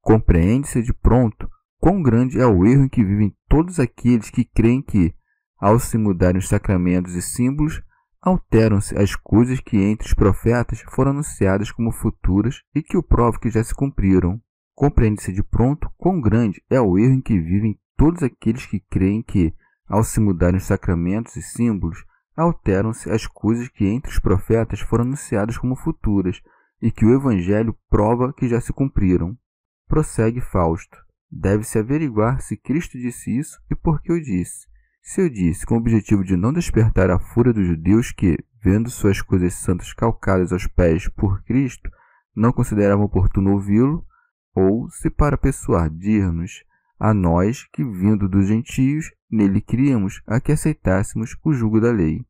Compreende-se 0.00 0.82
de 0.82 0.94
pronto 0.94 1.48
quão 1.78 2.02
grande 2.02 2.40
é 2.40 2.46
o 2.46 2.64
erro 2.64 2.84
em 2.84 2.88
que 2.88 3.04
vivem 3.04 3.36
todos 3.46 3.78
aqueles 3.78 4.30
que 4.30 4.44
creem 4.44 4.80
que, 4.80 5.14
ao 5.58 5.78
se 5.78 5.98
mudarem 5.98 6.38
os 6.38 6.48
sacramentos 6.48 7.14
e 7.14 7.20
símbolos, 7.20 7.82
alteram-se 8.22 8.96
as 8.96 9.14
coisas 9.16 9.60
que 9.60 9.76
entre 9.76 10.06
os 10.06 10.14
profetas 10.14 10.80
foram 10.94 11.10
anunciadas 11.10 11.70
como 11.70 11.92
futuras 11.92 12.62
e 12.74 12.82
que 12.82 12.96
o 12.96 13.02
prova 13.02 13.38
que 13.38 13.50
já 13.50 13.62
se 13.62 13.74
cumpriram. 13.74 14.40
Compreende-se 14.74 15.30
de 15.30 15.42
pronto 15.42 15.90
quão 15.98 16.20
grande 16.22 16.62
é 16.70 16.80
o 16.80 16.98
erro 16.98 17.12
em 17.12 17.20
que 17.20 17.38
vivem 17.38 17.78
todos 18.00 18.22
aqueles 18.22 18.64
que 18.64 18.80
creem 18.80 19.22
que, 19.22 19.52
ao 19.86 20.02
se 20.02 20.20
mudarem 20.20 20.56
os 20.56 20.64
sacramentos 20.64 21.36
e 21.36 21.42
símbolos, 21.42 22.02
alteram-se 22.34 23.10
as 23.10 23.26
coisas 23.26 23.68
que 23.68 23.84
entre 23.84 24.10
os 24.10 24.18
profetas 24.18 24.80
foram 24.80 25.04
anunciadas 25.04 25.58
como 25.58 25.76
futuras 25.76 26.40
e 26.80 26.90
que 26.90 27.04
o 27.04 27.14
Evangelho 27.14 27.76
prova 27.90 28.32
que 28.32 28.48
já 28.48 28.58
se 28.58 28.72
cumpriram. 28.72 29.36
Prossegue 29.86 30.40
Fausto. 30.40 30.96
Deve-se 31.30 31.78
averiguar 31.78 32.40
se 32.40 32.56
Cristo 32.56 32.96
disse 32.96 33.38
isso 33.38 33.60
e 33.70 33.74
por 33.74 34.00
que 34.00 34.10
o 34.10 34.18
disse. 34.18 34.66
Se 35.02 35.20
eu 35.20 35.28
disse 35.28 35.66
com 35.66 35.74
o 35.74 35.78
objetivo 35.78 36.24
de 36.24 36.38
não 36.38 36.54
despertar 36.54 37.10
a 37.10 37.18
fúria 37.18 37.52
dos 37.52 37.66
judeus 37.66 38.12
que, 38.12 38.38
vendo 38.64 38.88
suas 38.88 39.20
coisas 39.20 39.52
santas 39.52 39.92
calcadas 39.92 40.54
aos 40.54 40.66
pés 40.66 41.06
por 41.06 41.42
Cristo, 41.42 41.90
não 42.34 42.50
consideravam 42.50 43.04
oportuno 43.04 43.52
ouvi-lo, 43.52 44.06
ou 44.54 44.88
se 44.88 45.10
para 45.10 45.36
persuadir-nos 45.36 46.64
a 47.00 47.14
nós 47.14 47.66
que, 47.72 47.82
vindo 47.82 48.28
dos 48.28 48.46
gentios, 48.46 49.10
nele 49.30 49.62
criamos 49.62 50.22
a 50.26 50.38
que 50.38 50.52
aceitássemos 50.52 51.34
o 51.42 51.52
jugo 51.54 51.80
da 51.80 51.90
lei. 51.90 52.22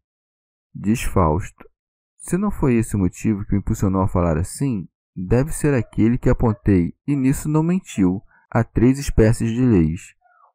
Diz 0.72 1.02
Fausto: 1.02 1.68
Se 2.16 2.38
não 2.38 2.52
foi 2.52 2.74
esse 2.76 2.94
o 2.94 2.98
motivo 2.98 3.44
que 3.44 3.52
me 3.52 3.58
impulsionou 3.58 4.02
a 4.02 4.08
falar 4.08 4.38
assim, 4.38 4.86
deve 5.16 5.50
ser 5.52 5.74
aquele 5.74 6.16
que 6.16 6.30
apontei, 6.30 6.94
e 7.04 7.16
nisso 7.16 7.48
não 7.48 7.64
mentiu, 7.64 8.22
a 8.48 8.62
três 8.62 8.98
espécies 8.98 9.50
de 9.50 9.60
leis. 9.60 10.14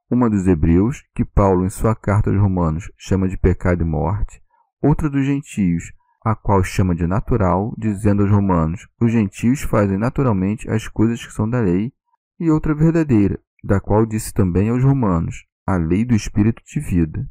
Uma 0.09 0.29
dos 0.29 0.47
hebreus, 0.47 1.03
que 1.13 1.25
Paulo, 1.25 1.65
em 1.65 1.69
sua 1.69 1.95
carta 1.95 2.29
aos 2.29 2.39
Romanos, 2.39 2.89
chama 2.97 3.27
de 3.27 3.37
pecado 3.37 3.81
e 3.81 3.85
morte, 3.85 4.41
outra 4.81 5.09
dos 5.09 5.25
gentios, 5.25 5.91
a 6.23 6.35
qual 6.35 6.63
chama 6.63 6.95
de 6.95 7.05
natural, 7.05 7.73
dizendo 7.77 8.23
aos 8.23 8.31
romanos: 8.31 8.87
os 8.99 9.11
gentios 9.11 9.61
fazem 9.61 9.97
naturalmente 9.97 10.69
as 10.69 10.87
coisas 10.87 11.23
que 11.23 11.33
são 11.33 11.49
da 11.49 11.59
lei, 11.59 11.91
e 12.39 12.49
outra 12.49 12.73
verdadeira, 12.73 13.39
da 13.65 13.79
qual 13.79 14.05
disse 14.05 14.31
também 14.33 14.69
aos 14.69 14.83
romanos, 14.83 15.43
a 15.65 15.75
lei 15.75 16.05
do 16.05 16.15
espírito 16.15 16.61
de 16.63 16.79
vida. 16.79 17.27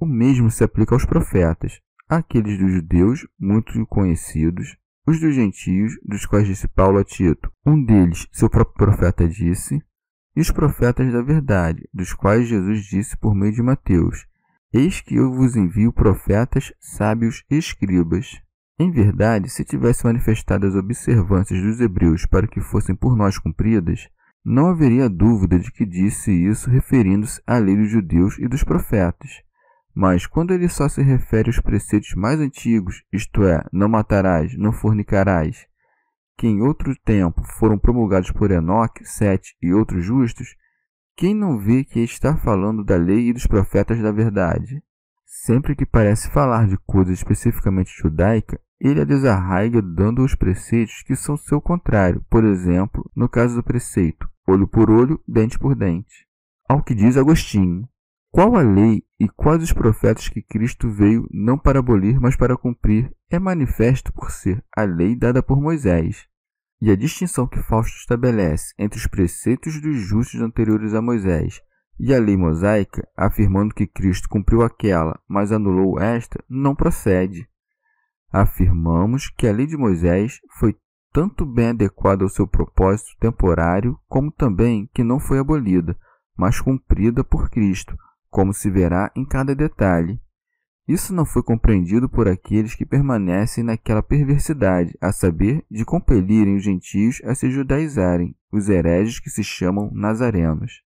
O 0.00 0.04
mesmo 0.04 0.50
se 0.50 0.64
aplica 0.64 0.94
aos 0.94 1.04
profetas, 1.04 1.80
aqueles 2.08 2.58
dos 2.58 2.72
judeus, 2.72 3.26
muito 3.38 3.86
conhecidos, 3.86 4.76
os 5.06 5.20
dos 5.20 5.34
gentios, 5.34 5.92
dos 6.04 6.26
quais 6.26 6.46
disse 6.46 6.66
Paulo 6.66 6.98
a 6.98 7.04
Tito, 7.04 7.50
um 7.64 7.82
deles, 7.82 8.26
seu 8.32 8.50
próprio 8.50 8.74
profeta, 8.74 9.28
disse, 9.28 9.80
e 10.34 10.40
os 10.40 10.50
profetas 10.50 11.12
da 11.12 11.22
verdade, 11.22 11.88
dos 11.94 12.12
quais 12.12 12.48
Jesus 12.48 12.84
disse 12.84 13.16
por 13.16 13.34
meio 13.34 13.52
de 13.52 13.62
Mateus, 13.62 14.26
Eis 14.72 15.00
que 15.00 15.14
eu 15.14 15.32
vos 15.32 15.56
envio 15.56 15.92
profetas, 15.92 16.72
sábios 16.80 17.44
e 17.48 17.56
escribas. 17.56 18.42
Em 18.78 18.90
verdade, 18.90 19.48
se 19.48 19.64
tivesse 19.64 20.04
manifestado 20.04 20.66
as 20.66 20.74
observâncias 20.74 21.62
dos 21.62 21.80
hebreus 21.80 22.26
para 22.26 22.46
que 22.46 22.60
fossem 22.60 22.94
por 22.94 23.16
nós 23.16 23.38
cumpridas, 23.38 24.10
não 24.48 24.68
haveria 24.68 25.08
dúvida 25.08 25.58
de 25.58 25.72
que 25.72 25.84
disse 25.84 26.30
isso 26.30 26.70
referindo-se 26.70 27.42
à 27.44 27.58
lei 27.58 27.76
dos 27.76 27.90
judeus 27.90 28.38
e 28.38 28.46
dos 28.46 28.62
profetas. 28.62 29.42
Mas 29.92 30.24
quando 30.24 30.54
ele 30.54 30.68
só 30.68 30.88
se 30.88 31.02
refere 31.02 31.48
aos 31.48 31.58
preceitos 31.58 32.14
mais 32.14 32.38
antigos, 32.38 33.02
isto 33.12 33.42
é, 33.42 33.64
não 33.72 33.88
matarás, 33.88 34.56
não 34.56 34.70
fornicarás, 34.70 35.66
que 36.38 36.46
em 36.46 36.62
outro 36.62 36.94
tempo 37.04 37.42
foram 37.58 37.76
promulgados 37.76 38.30
por 38.30 38.52
Enoque, 38.52 39.04
Sete 39.04 39.56
e 39.60 39.74
outros 39.74 40.04
justos, 40.04 40.54
quem 41.16 41.34
não 41.34 41.58
vê 41.58 41.82
que 41.82 41.98
está 41.98 42.36
falando 42.36 42.84
da 42.84 42.96
lei 42.96 43.30
e 43.30 43.32
dos 43.32 43.48
profetas 43.48 44.00
da 44.00 44.12
verdade? 44.12 44.80
Sempre 45.24 45.74
que 45.74 45.84
parece 45.84 46.30
falar 46.30 46.68
de 46.68 46.78
coisa 46.86 47.12
especificamente 47.12 47.90
judaica, 48.00 48.60
ele 48.80 49.00
a 49.00 49.04
desarraiga 49.04 49.82
dando 49.82 50.22
os 50.22 50.36
preceitos 50.36 51.02
que 51.02 51.16
são 51.16 51.36
seu 51.36 51.60
contrário, 51.60 52.24
por 52.30 52.44
exemplo, 52.44 53.10
no 53.16 53.28
caso 53.28 53.56
do 53.56 53.62
preceito 53.64 54.28
olho 54.46 54.68
por 54.68 54.90
olho, 54.90 55.20
dente 55.26 55.58
por 55.58 55.74
dente. 55.74 56.26
Ao 56.68 56.82
que 56.82 56.94
diz 56.94 57.16
Agostinho: 57.16 57.88
Qual 58.30 58.56
a 58.56 58.62
lei 58.62 59.02
e 59.18 59.28
quais 59.28 59.62
os 59.62 59.72
profetas 59.72 60.28
que 60.28 60.42
Cristo 60.42 60.90
veio 60.90 61.26
não 61.30 61.58
para 61.58 61.78
abolir, 61.78 62.20
mas 62.20 62.36
para 62.36 62.56
cumprir, 62.56 63.12
é 63.30 63.38
manifesto 63.38 64.12
por 64.12 64.30
ser 64.30 64.64
a 64.76 64.82
lei 64.82 65.16
dada 65.16 65.42
por 65.42 65.60
Moisés. 65.60 66.26
E 66.80 66.90
a 66.90 66.96
distinção 66.96 67.46
que 67.46 67.62
Fausto 67.62 67.96
estabelece 67.96 68.74
entre 68.78 68.98
os 68.98 69.06
preceitos 69.06 69.80
dos 69.80 69.96
justos 69.96 70.40
anteriores 70.42 70.92
a 70.92 71.00
Moisés 71.00 71.62
e 71.98 72.14
a 72.14 72.20
lei 72.20 72.36
mosaica, 72.36 73.08
afirmando 73.16 73.74
que 73.74 73.86
Cristo 73.86 74.28
cumpriu 74.28 74.62
aquela, 74.62 75.18
mas 75.26 75.50
anulou 75.50 75.98
esta, 75.98 76.42
não 76.48 76.74
procede. 76.74 77.48
Afirmamos 78.30 79.30
que 79.30 79.46
a 79.46 79.52
lei 79.52 79.66
de 79.66 79.76
Moisés 79.76 80.40
foi 80.58 80.76
tanto 81.16 81.46
bem 81.46 81.68
adequada 81.68 82.24
ao 82.24 82.28
seu 82.28 82.46
propósito 82.46 83.16
temporário, 83.18 83.98
como 84.06 84.30
também 84.30 84.86
que 84.92 85.02
não 85.02 85.18
foi 85.18 85.38
abolida, 85.38 85.96
mas 86.36 86.60
cumprida 86.60 87.24
por 87.24 87.48
Cristo, 87.48 87.96
como 88.28 88.52
se 88.52 88.70
verá 88.70 89.10
em 89.16 89.24
cada 89.24 89.54
detalhe. 89.54 90.20
Isso 90.86 91.14
não 91.14 91.24
foi 91.24 91.42
compreendido 91.42 92.06
por 92.06 92.28
aqueles 92.28 92.74
que 92.74 92.84
permanecem 92.84 93.64
naquela 93.64 94.02
perversidade, 94.02 94.94
a 95.00 95.10
saber, 95.10 95.64
de 95.70 95.86
compelirem 95.86 96.54
os 96.54 96.62
gentios 96.62 97.22
a 97.24 97.34
se 97.34 97.50
judaizarem, 97.50 98.36
os 98.52 98.68
hereges 98.68 99.18
que 99.18 99.30
se 99.30 99.42
chamam 99.42 99.90
nazarenos. 99.94 100.82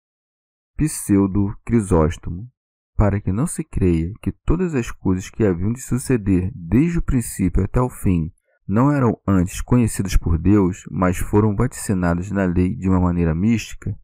Pseudo 0.77 1.57
Crisóstomo. 1.65 2.49
Para 2.97 3.21
que 3.21 3.33
não 3.33 3.49
se 3.49 3.65
creia 3.65 4.13
que 4.23 4.31
todas 4.31 4.77
as 4.77 4.93
coisas 4.93 5.29
que 5.29 5.43
haviam 5.43 5.73
de 5.73 5.81
suceder 5.81 6.53
desde 6.55 6.99
o 7.01 7.03
princípio 7.03 7.65
até 7.65 7.81
o 7.81 7.91
fim 7.91 8.31
não 8.71 8.93
eram 8.93 9.21
antes 9.27 9.61
conhecidos 9.61 10.17
por 10.17 10.39
Deus, 10.39 10.85
mas 10.89 11.19
foram 11.19 11.57
vaticinados 11.57 12.31
na 12.31 12.45
lei 12.45 12.77
de 12.77 12.89
uma 12.89 13.01
maneira 13.01 13.35
mística, 13.35 13.99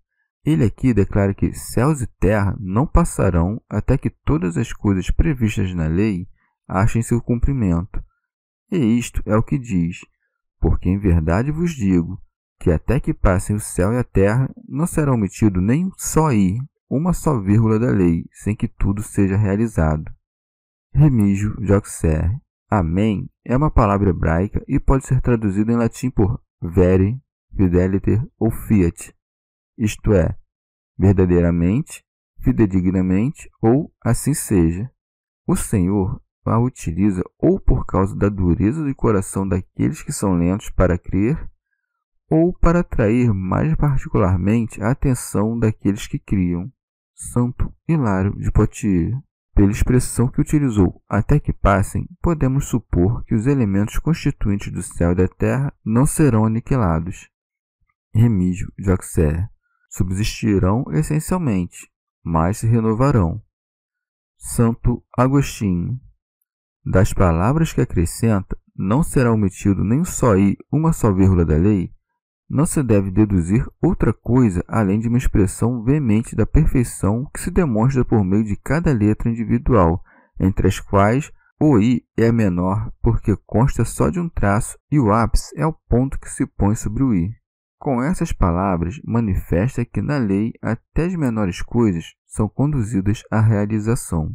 ele 0.45 0.65
aqui 0.65 0.93
declara 0.93 1.33
que 1.33 1.53
céus 1.53 2.03
e 2.03 2.07
terra 2.19 2.57
não 2.59 2.85
passarão 2.85 3.63
até 3.71 3.97
que 3.97 4.11
todas 4.11 4.57
as 4.57 4.73
coisas 4.73 5.09
previstas 5.09 5.73
na 5.73 5.87
lei 5.87 6.27
achem 6.67 7.01
seu 7.01 7.21
cumprimento. 7.23 8.03
E 8.71 8.77
isto 8.77 9.23
é 9.25 9.37
o 9.37 9.43
que 9.43 9.57
diz: 9.57 10.01
Porque 10.61 10.89
em 10.89 10.99
verdade 10.99 11.53
vos 11.53 11.71
digo 11.71 12.21
que 12.59 12.73
até 12.73 12.99
que 12.99 13.15
passem 13.15 13.55
o 13.55 13.61
céu 13.61 13.93
e 13.93 13.99
a 13.99 14.05
terra, 14.05 14.53
não 14.67 14.87
será 14.87 15.13
omitido 15.13 15.61
nem 15.61 15.93
só 15.97 16.33
i, 16.33 16.59
uma 16.91 17.13
só 17.13 17.41
vírgula 17.41 17.79
da 17.79 17.91
lei, 17.91 18.25
sem 18.33 18.57
que 18.57 18.67
tudo 18.67 19.01
seja 19.01 19.37
realizado. 19.37 20.11
Remígio 20.93 21.55
Joxer. 21.61 22.33
Amém 22.69 23.29
é 23.45 23.57
uma 23.57 23.71
palavra 23.71 24.11
hebraica 24.11 24.63
e 24.67 24.81
pode 24.81 25.07
ser 25.07 25.21
traduzida 25.21 25.73
em 25.73 25.77
latim 25.77 26.11
por 26.11 26.41
vere, 26.61 27.21
fideliter 27.57 28.21
ou 28.39 28.51
fiat, 28.51 29.15
isto 29.79 30.13
é, 30.13 30.37
verdadeiramente, 30.99 32.05
fidedignamente 32.41 33.49
ou 33.63 33.93
assim 34.05 34.35
seja. 34.35 34.91
O 35.47 35.55
Senhor 35.55 36.21
a 36.51 36.59
utiliza 36.59 37.23
ou 37.39 37.59
por 37.61 37.85
causa 37.85 38.15
da 38.15 38.29
dureza 38.29 38.85
do 38.85 38.95
coração 38.95 39.47
daqueles 39.47 40.03
que 40.03 40.13
são 40.13 40.35
lentos 40.35 40.71
para 40.71 40.99
crer, 40.99 41.51
ou 42.31 42.53
para 42.53 42.81
atrair 42.81 43.33
mais 43.33 43.75
particularmente 43.77 44.83
a 44.83 44.91
atenção 44.91 45.59
daqueles 45.59 46.07
que 46.07 46.19
criam. 46.19 46.71
Santo 47.15 47.73
Hilário 47.89 48.37
de 48.39 48.51
Poitiers. 48.51 49.17
Pela 49.57 49.71
expressão 49.71 50.29
que 50.29 50.39
utilizou, 50.39 51.03
até 51.09 51.41
que 51.41 51.51
passem, 51.51 52.07
podemos 52.21 52.67
supor 52.67 53.25
que 53.25 53.35
os 53.35 53.47
elementos 53.47 53.99
constituintes 53.99 54.71
do 54.71 54.83
céu 54.83 55.13
e 55.13 55.15
da 55.15 55.27
terra 55.27 55.73
não 55.83 56.05
serão 56.05 56.45
aniquilados. 56.45 57.31
Remígio 58.15 58.71
de 58.79 58.91
Auxerre 58.91 59.49
subsistirão 59.89 60.85
essencialmente, 60.93 61.91
mas 62.23 62.59
se 62.59 62.67
renovarão. 62.67 63.43
Santo 64.37 65.03
Agostinho. 65.17 65.99
Das 66.85 67.15
palavras 67.15 67.73
que 67.73 67.81
acrescenta, 67.81 68.59
não 68.77 69.03
será 69.03 69.33
omitido 69.33 69.83
nem 69.83 70.05
só 70.05 70.37
i 70.37 70.59
uma 70.71 70.93
só 70.93 71.11
vírgula 71.11 71.47
da 71.47 71.57
lei, 71.57 71.96
não 72.49 72.65
se 72.65 72.83
deve 72.83 73.11
deduzir 73.11 73.67
outra 73.83 74.13
coisa 74.13 74.65
além 74.69 75.01
de 75.01 75.09
uma 75.09 75.19
expressão 75.19 75.83
veemente 75.83 76.37
da 76.37 76.47
perfeição 76.47 77.29
que 77.33 77.41
se 77.41 77.51
demonstra 77.51 78.05
por 78.05 78.25
meio 78.25 78.45
de 78.45 78.57
cada 78.57 78.93
letra 78.93 79.29
individual, 79.29 80.03
entre 80.39 80.69
as 80.69 80.79
quais 80.79 81.33
o 81.59 81.79
i 81.79 82.05
é 82.17 82.31
menor 82.31 82.93
porque 83.03 83.35
consta 83.47 83.85
só 83.85 84.11
de 84.11 84.21
um 84.21 84.29
traço 84.29 84.79
e 84.91 85.01
o 85.01 85.11
ápice 85.11 85.59
é 85.59 85.67
o 85.67 85.73
ponto 85.73 86.19
que 86.19 86.29
se 86.29 86.47
põe 86.47 86.75
sobre 86.75 87.03
o 87.03 87.15
i. 87.15 87.31
Com 87.79 88.03
essas 88.03 88.33
palavras, 88.33 89.01
manifesta 89.05 89.85
que 89.85 90.03
na 90.03 90.19
lei 90.19 90.53
até 90.63 91.05
as 91.05 91.15
menores 91.15 91.63
coisas 91.63 92.15
são 92.27 92.49
conduzidas 92.49 93.23
à 93.31 93.41
realização. 93.41 94.35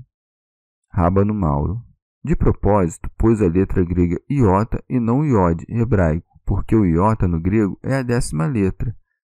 Rábano 0.89 1.33
Mauro. 1.33 1.81
De 2.23 2.35
propósito, 2.35 3.09
pôs 3.17 3.41
a 3.41 3.47
letra 3.47 3.83
grega 3.83 4.19
iota 4.29 4.83
e 4.89 4.99
não 4.99 5.25
iode 5.25 5.65
hebraico, 5.69 6.30
porque 6.51 6.75
o 6.75 6.85
iota 6.85 7.29
no 7.29 7.39
grego 7.39 7.79
é 7.81 7.95
a 7.95 8.03
décima 8.03 8.45
letra, 8.45 8.93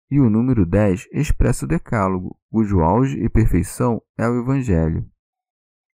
e 0.10 0.20
o 0.20 0.32
número 0.32 0.66
10 0.66 1.10
expressa 1.12 1.64
o 1.64 1.68
decálogo, 1.68 2.36
cujo 2.50 2.80
auge 2.80 3.24
e 3.24 3.30
perfeição 3.30 4.02
é 4.18 4.28
o 4.28 4.42
Evangelho. 4.42 5.06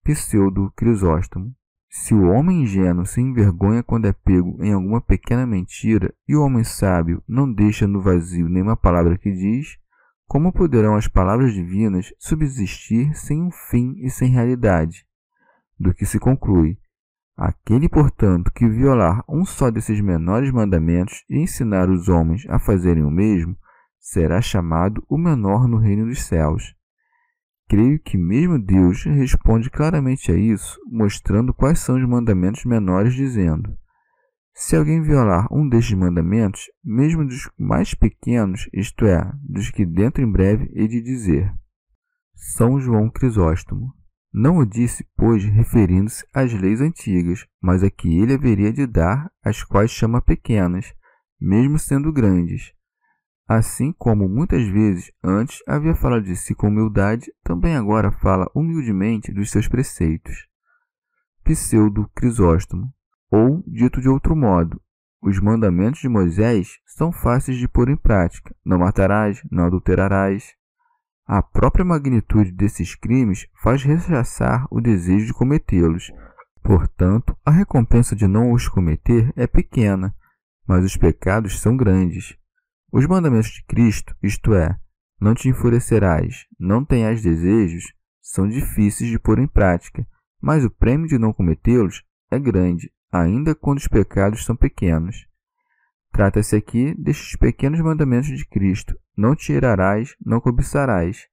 Pseudo 0.02 0.72
Crisóstomo. 0.78 1.54
Se 1.90 2.14
o 2.14 2.30
homem 2.30 2.62
ingênuo 2.62 3.06
se 3.06 3.20
envergonha 3.20 3.84
quando 3.84 4.06
é 4.06 4.14
pego 4.14 4.64
em 4.64 4.72
alguma 4.72 5.02
pequena 5.02 5.46
mentira, 5.46 6.16
e 6.26 6.38
o 6.38 6.42
homem 6.42 6.64
sábio 6.64 7.22
não 7.28 7.52
deixa 7.52 7.86
no 7.86 8.00
vazio 8.00 8.48
nenhuma 8.48 8.78
palavra 8.78 9.18
que 9.18 9.30
diz, 9.30 9.78
como 10.26 10.54
poderão 10.54 10.96
as 10.96 11.10
palavras 11.10 11.54
divinas 11.54 12.14
subsistir 12.18 13.14
sem 13.14 13.44
um 13.44 13.52
fim 13.52 13.96
e 13.98 14.10
sem 14.10 14.30
realidade? 14.30 15.06
Do 15.78 15.94
que 15.94 16.06
se 16.06 16.18
conclui: 16.18 16.80
aquele, 17.40 17.88
portanto, 17.88 18.52
que 18.52 18.68
violar 18.68 19.24
um 19.28 19.46
só 19.46 19.72
desses 19.72 20.02
menores 20.02 20.52
mandamentos 20.52 21.24
e 21.30 21.40
ensinar 21.40 21.90
os 21.90 22.10
homens 22.10 22.46
a 22.50 22.60
fazerem 22.60 23.04
o 23.04 23.10
mesmo, 23.10 23.56
será 23.98 24.42
chamado 24.42 25.02
o 25.08 25.18
menor 25.18 25.68
no 25.68 25.78
reino 25.78 26.06
dos 26.06 26.24
céus. 26.24 26.76
Creio 27.70 28.00
que 28.00 28.18
mesmo 28.18 28.60
Deus 28.60 29.04
responde 29.04 29.70
claramente 29.70 30.32
a 30.32 30.36
isso, 30.36 30.78
mostrando 30.92 31.54
quais 31.54 31.80
são 31.80 31.96
os 31.96 32.08
mandamentos 32.08 32.66
menores, 32.66 33.14
dizendo: 33.14 33.74
Se 34.54 34.76
alguém 34.76 35.02
violar 35.02 35.48
um 35.52 35.70
destes 35.70 35.98
mandamentos, 35.98 36.64
mesmo 36.84 37.24
dos 37.24 37.50
mais 37.58 37.94
pequenos, 37.94 38.68
isto 38.74 39.06
é, 39.06 39.32
dos 39.42 39.70
que 39.70 39.86
dentro 39.86 40.22
em 40.22 40.30
breve 40.30 40.70
hei 40.74 40.88
de 40.88 41.02
dizer. 41.02 41.54
São 42.36 42.80
João 42.80 43.10
Crisóstomo. 43.10 43.94
Não 44.32 44.58
o 44.58 44.66
disse, 44.66 45.06
pois, 45.18 45.44
referindo-se 45.44 46.26
às 46.34 46.54
leis 46.54 46.82
antigas, 46.82 47.46
mas 47.62 47.84
a 47.84 47.90
que 47.90 48.20
ele 48.20 48.34
haveria 48.34 48.72
de 48.72 48.86
dar, 48.86 49.32
as 49.44 49.64
quais 49.64 49.92
chama 49.92 50.22
pequenas, 50.22 50.94
mesmo 51.40 51.80
sendo 51.80 52.14
grandes 52.14 52.74
Assim 53.50 53.92
como 53.92 54.30
muitas 54.30 54.62
vezes 54.68 55.12
antes 55.24 55.58
havia 55.68 55.96
falado 55.96 56.22
de 56.22 56.36
si 56.36 56.54
com 56.54 56.68
humildade, 56.68 57.34
também 57.44 57.76
agora 57.76 58.12
fala 58.12 58.48
humildemente 58.54 59.34
dos 59.34 59.50
seus 59.50 59.68
preceitos. 59.68 60.46
Pseudo 61.44 62.08
Crisóstomo. 62.14 62.94
Ou, 63.32 63.64
dito 63.66 64.02
de 64.02 64.08
outro 64.08 64.36
modo, 64.36 64.80
os 65.20 65.40
mandamentos 65.40 66.00
de 66.00 66.08
Moisés 66.08 66.78
são 66.86 67.12
fáceis 67.12 67.58
de 67.58 67.68
pôr 67.68 67.90
em 67.90 67.98
prática: 67.98 68.56
não 68.64 68.78
matarás, 68.78 69.42
não 69.50 69.66
adulterarás. 69.66 70.54
A 71.32 71.44
própria 71.44 71.86
magnitude 71.86 72.52
desses 72.52 72.96
crimes 72.96 73.46
faz 73.62 73.84
rechaçar 73.84 74.66
o 74.72 74.82
desejo 74.82 75.28
de 75.28 75.34
cometê-los. 75.34 76.12
Portanto, 76.64 77.38
a 77.46 77.52
recompensa 77.52 78.16
de 78.16 78.26
não 78.26 78.52
os 78.52 78.68
cometer 78.68 79.32
é 79.36 79.46
pequena, 79.46 80.12
mas 80.68 80.84
os 80.84 80.98
pecados 80.98 81.62
são 81.62 81.78
grandes. 81.78 82.36
Os 82.92 83.06
mandamentos 83.06 83.52
de 83.52 83.64
Cristo, 83.66 84.16
isto 84.24 84.56
é, 84.56 84.76
não 85.22 85.36
te 85.36 85.48
enfurecerás, 85.48 86.48
não 86.60 86.84
tenhas 86.84 87.22
desejos, 87.22 87.94
são 88.24 88.50
difíceis 88.50 89.12
de 89.12 89.20
pôr 89.20 89.38
em 89.38 89.48
prática, 89.48 90.04
mas 90.42 90.66
o 90.66 90.72
prêmio 90.72 91.08
de 91.08 91.20
não 91.20 91.32
cometê-los 91.32 92.04
é 92.32 92.40
grande, 92.40 92.92
ainda 93.12 93.54
quando 93.54 93.78
os 93.78 93.88
pecados 93.88 94.44
são 94.44 94.56
pequenos. 94.56 95.29
Trata-se 96.12 96.56
aqui 96.56 96.94
destes 96.98 97.36
pequenos 97.38 97.80
mandamentos 97.82 98.30
de 98.30 98.46
Cristo: 98.48 98.98
não 99.16 99.36
te 99.36 99.54
irarás, 99.54 100.16
não 100.24 100.40
cobiçarás. 100.40 101.28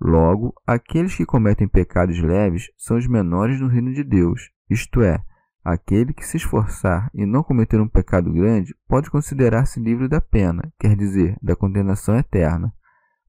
Logo, 0.00 0.54
aqueles 0.66 1.14
que 1.14 1.26
cometem 1.26 1.66
pecados 1.66 2.20
leves 2.22 2.70
são 2.76 2.96
os 2.96 3.06
menores 3.06 3.60
no 3.60 3.66
reino 3.66 3.92
de 3.92 4.04
Deus, 4.04 4.50
isto 4.70 5.02
é, 5.02 5.22
Aquele 5.70 6.14
que 6.14 6.24
se 6.24 6.38
esforçar 6.38 7.10
e 7.12 7.26
não 7.26 7.42
cometer 7.42 7.78
um 7.78 7.86
pecado 7.86 8.32
grande 8.32 8.74
pode 8.88 9.10
considerar-se 9.10 9.78
livre 9.78 10.08
da 10.08 10.18
pena, 10.18 10.72
quer 10.78 10.96
dizer, 10.96 11.36
da 11.42 11.54
condenação 11.54 12.16
eterna, 12.16 12.72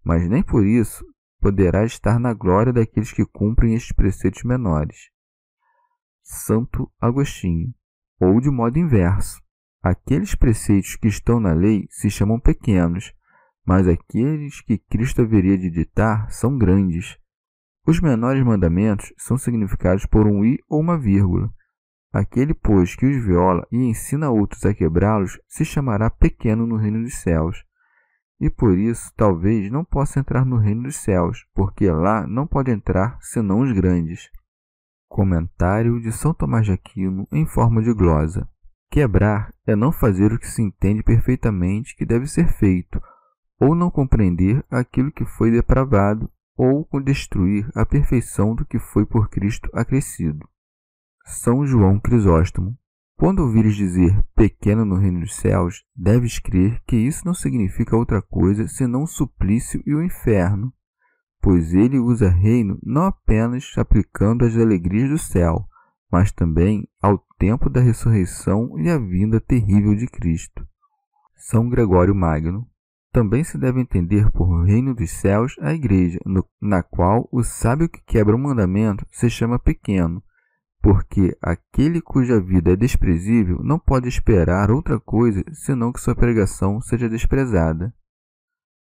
mas 0.02 0.26
nem 0.30 0.42
por 0.42 0.66
isso 0.66 1.06
poderá 1.42 1.84
estar 1.84 2.18
na 2.18 2.34
glória 2.34 2.72
daqueles 2.72 3.12
que 3.12 3.26
cumprem 3.26 3.74
estes 3.74 3.92
preceitos 3.92 4.44
menores. 4.44 5.10
Santo 6.24 6.90
Agostinho. 6.98 7.74
Ou 8.22 8.40
de 8.40 8.50
modo 8.50 8.80
inverso, 8.80 9.42
aqueles 9.82 10.36
preceitos 10.36 10.96
que 10.96 11.08
estão 11.08 11.40
na 11.40 11.54
lei 11.54 11.88
se 11.90 12.10
chamam 12.10 12.40
pequenos, 12.40 13.14
mas 13.66 13.88
aqueles 13.88 14.62
que 14.62 14.78
Cristo 14.78 15.22
haveria 15.22 15.58
de 15.58 15.70
ditar 15.70 16.30
são 16.32 16.58
grandes. 16.58 17.18
Os 17.86 18.00
menores 18.00 18.44
mandamentos 18.44 19.14
são 19.18 19.38
significados 19.38 20.06
por 20.06 20.28
um 20.28 20.44
i 20.44 20.58
ou 20.68 20.80
uma 20.80 20.98
vírgula, 20.98 21.52
Aquele, 22.12 22.56
pois, 22.56 22.96
que 22.96 23.06
os 23.06 23.24
viola 23.24 23.68
e 23.72 23.78
ensina 23.78 24.32
outros 24.32 24.66
a 24.66 24.74
quebrá-los, 24.74 25.40
se 25.48 25.64
chamará 25.64 26.10
pequeno 26.10 26.66
no 26.66 26.76
reino 26.76 27.04
dos 27.04 27.16
céus. 27.18 27.64
E 28.40 28.50
por 28.50 28.78
isso, 28.78 29.14
talvez, 29.16 29.72
não 29.72 29.86
possa 29.86 30.20
entrar 30.20 30.44
no 30.44 30.58
reino 30.58 30.84
dos 30.84 30.96
céus, 30.96 31.46
porque 31.54 31.90
lá 31.92 32.26
não 32.26 32.48
pode 32.48 32.72
entrar 32.72 33.20
senão 33.22 33.60
os 33.60 33.72
grandes. 33.74 34.32
Comentário 35.08 36.02
de 36.02 36.12
São 36.12 36.34
Tomás 36.34 36.66
de 36.66 36.72
Aquino 36.72 37.28
em 37.32 37.46
forma 37.46 37.82
de 37.84 37.94
glosa. 37.94 38.50
Quebrar 38.92 39.54
é 39.68 39.76
não 39.76 39.92
fazer 39.92 40.34
o 40.34 40.40
que 40.40 40.48
se 40.48 40.62
entende 40.62 41.04
perfeitamente 41.04 41.96
que 41.96 42.06
deve 42.06 42.26
ser 42.26 42.48
feito, 42.54 43.00
ou 43.60 43.76
não 43.76 43.92
compreender 43.92 44.66
aquilo 44.70 45.12
que 45.12 45.26
foi 45.26 45.52
depravado, 45.52 46.30
ou 46.58 46.88
destruir 47.04 47.70
a 47.76 47.86
perfeição 47.86 48.56
do 48.56 48.66
que 48.66 48.80
foi 48.80 49.06
por 49.06 49.30
Cristo 49.30 49.70
acrescido. 49.74 50.48
São 51.24 51.66
João 51.66 52.00
Crisóstomo. 52.00 52.76
Quando 53.16 53.40
ouvires 53.42 53.76
dizer 53.76 54.26
pequeno 54.36 54.84
no 54.84 54.96
reino 54.96 55.20
dos 55.20 55.36
céus, 55.36 55.84
deves 55.96 56.40
crer 56.40 56.82
que 56.88 56.96
isso 56.96 57.26
não 57.26 57.34
significa 57.34 57.96
outra 57.96 58.22
coisa 58.22 58.68
senão 58.68 59.04
o 59.04 59.08
suplício 59.08 59.84
e 59.86 59.94
o 59.94 60.02
inferno, 60.02 60.74
pois 61.42 61.74
ele 61.74 62.00
usa 62.00 62.30
reino 62.30 62.80
não 62.82 63.04
apenas 63.04 63.72
aplicando 63.78 64.46
as 64.46 64.56
alegrias 64.58 65.10
do 65.10 65.18
céu, 65.18 65.69
mas 66.12 66.32
também 66.32 66.88
ao 67.02 67.18
tempo 67.38 67.70
da 67.70 67.80
ressurreição 67.80 68.80
e 68.80 68.90
a 68.90 68.98
vinda 68.98 69.40
terrível 69.40 69.96
de 69.96 70.08
Cristo. 70.08 70.68
São 71.36 71.70
Gregório 71.70 72.14
Magno. 72.14 72.68
Também 73.12 73.44
se 73.44 73.58
deve 73.58 73.82
entender 73.82 74.30
por 74.32 74.66
reino 74.66 74.94
dos 74.94 75.10
céus 75.10 75.56
a 75.62 75.74
igreja, 75.74 76.20
no, 76.26 76.46
na 76.62 76.84
qual 76.84 77.28
o 77.32 77.44
sábio 77.44 77.90
que 77.90 78.04
quebra 78.06 78.36
um 78.36 78.40
mandamento 78.40 79.04
se 79.10 79.28
chama 79.32 79.58
pequeno, 79.58 80.22
porque 80.80 81.36
aquele 81.42 82.02
cuja 82.02 82.40
vida 82.40 82.74
é 82.74 82.76
desprezível 82.76 83.64
não 83.64 83.80
pode 83.80 84.08
esperar 84.08 84.70
outra 84.70 85.00
coisa 85.00 85.44
senão 85.52 85.92
que 85.92 86.00
sua 86.00 86.16
pregação 86.16 86.80
seja 86.82 87.10
desprezada. 87.10 87.92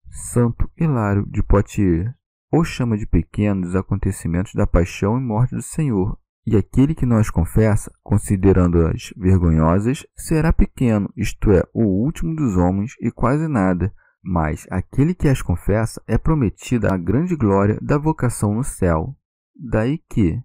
Santo 0.10 0.67
Hilário 0.75 1.23
de 1.30 1.43
Poitiers 1.43 2.12
ou 2.51 2.63
chama 2.63 2.97
de 2.97 3.06
pequenos 3.06 3.69
os 3.69 3.75
acontecimentos 3.75 4.53
da 4.53 4.65
paixão 4.65 5.17
e 5.17 5.21
morte 5.21 5.53
do 5.53 5.62
Senhor, 5.62 6.17
e 6.47 6.55
aquele 6.55 6.95
que 6.95 7.05
não 7.05 7.17
as 7.17 7.29
confessa, 7.29 7.91
considerando-as 8.01 9.13
vergonhosas, 9.17 10.07
será 10.15 10.53
pequeno, 10.53 11.12
isto 11.13 11.51
é, 11.51 11.62
o 11.73 11.83
último 11.83 12.33
dos 12.33 12.55
homens 12.55 12.93
e 13.01 13.12
quase 13.12 13.49
nada. 13.49 13.93
Mas 14.23 14.65
aquele 14.71 15.13
que 15.13 15.27
as 15.27 15.41
confessa 15.41 16.01
é 16.07 16.17
prometida 16.17 16.88
a 16.88 16.97
grande 16.97 17.36
glória 17.36 17.77
da 17.81 17.97
vocação 17.97 18.55
no 18.55 18.63
céu. 18.63 19.13
Daí 19.53 19.97
que, 20.10 20.41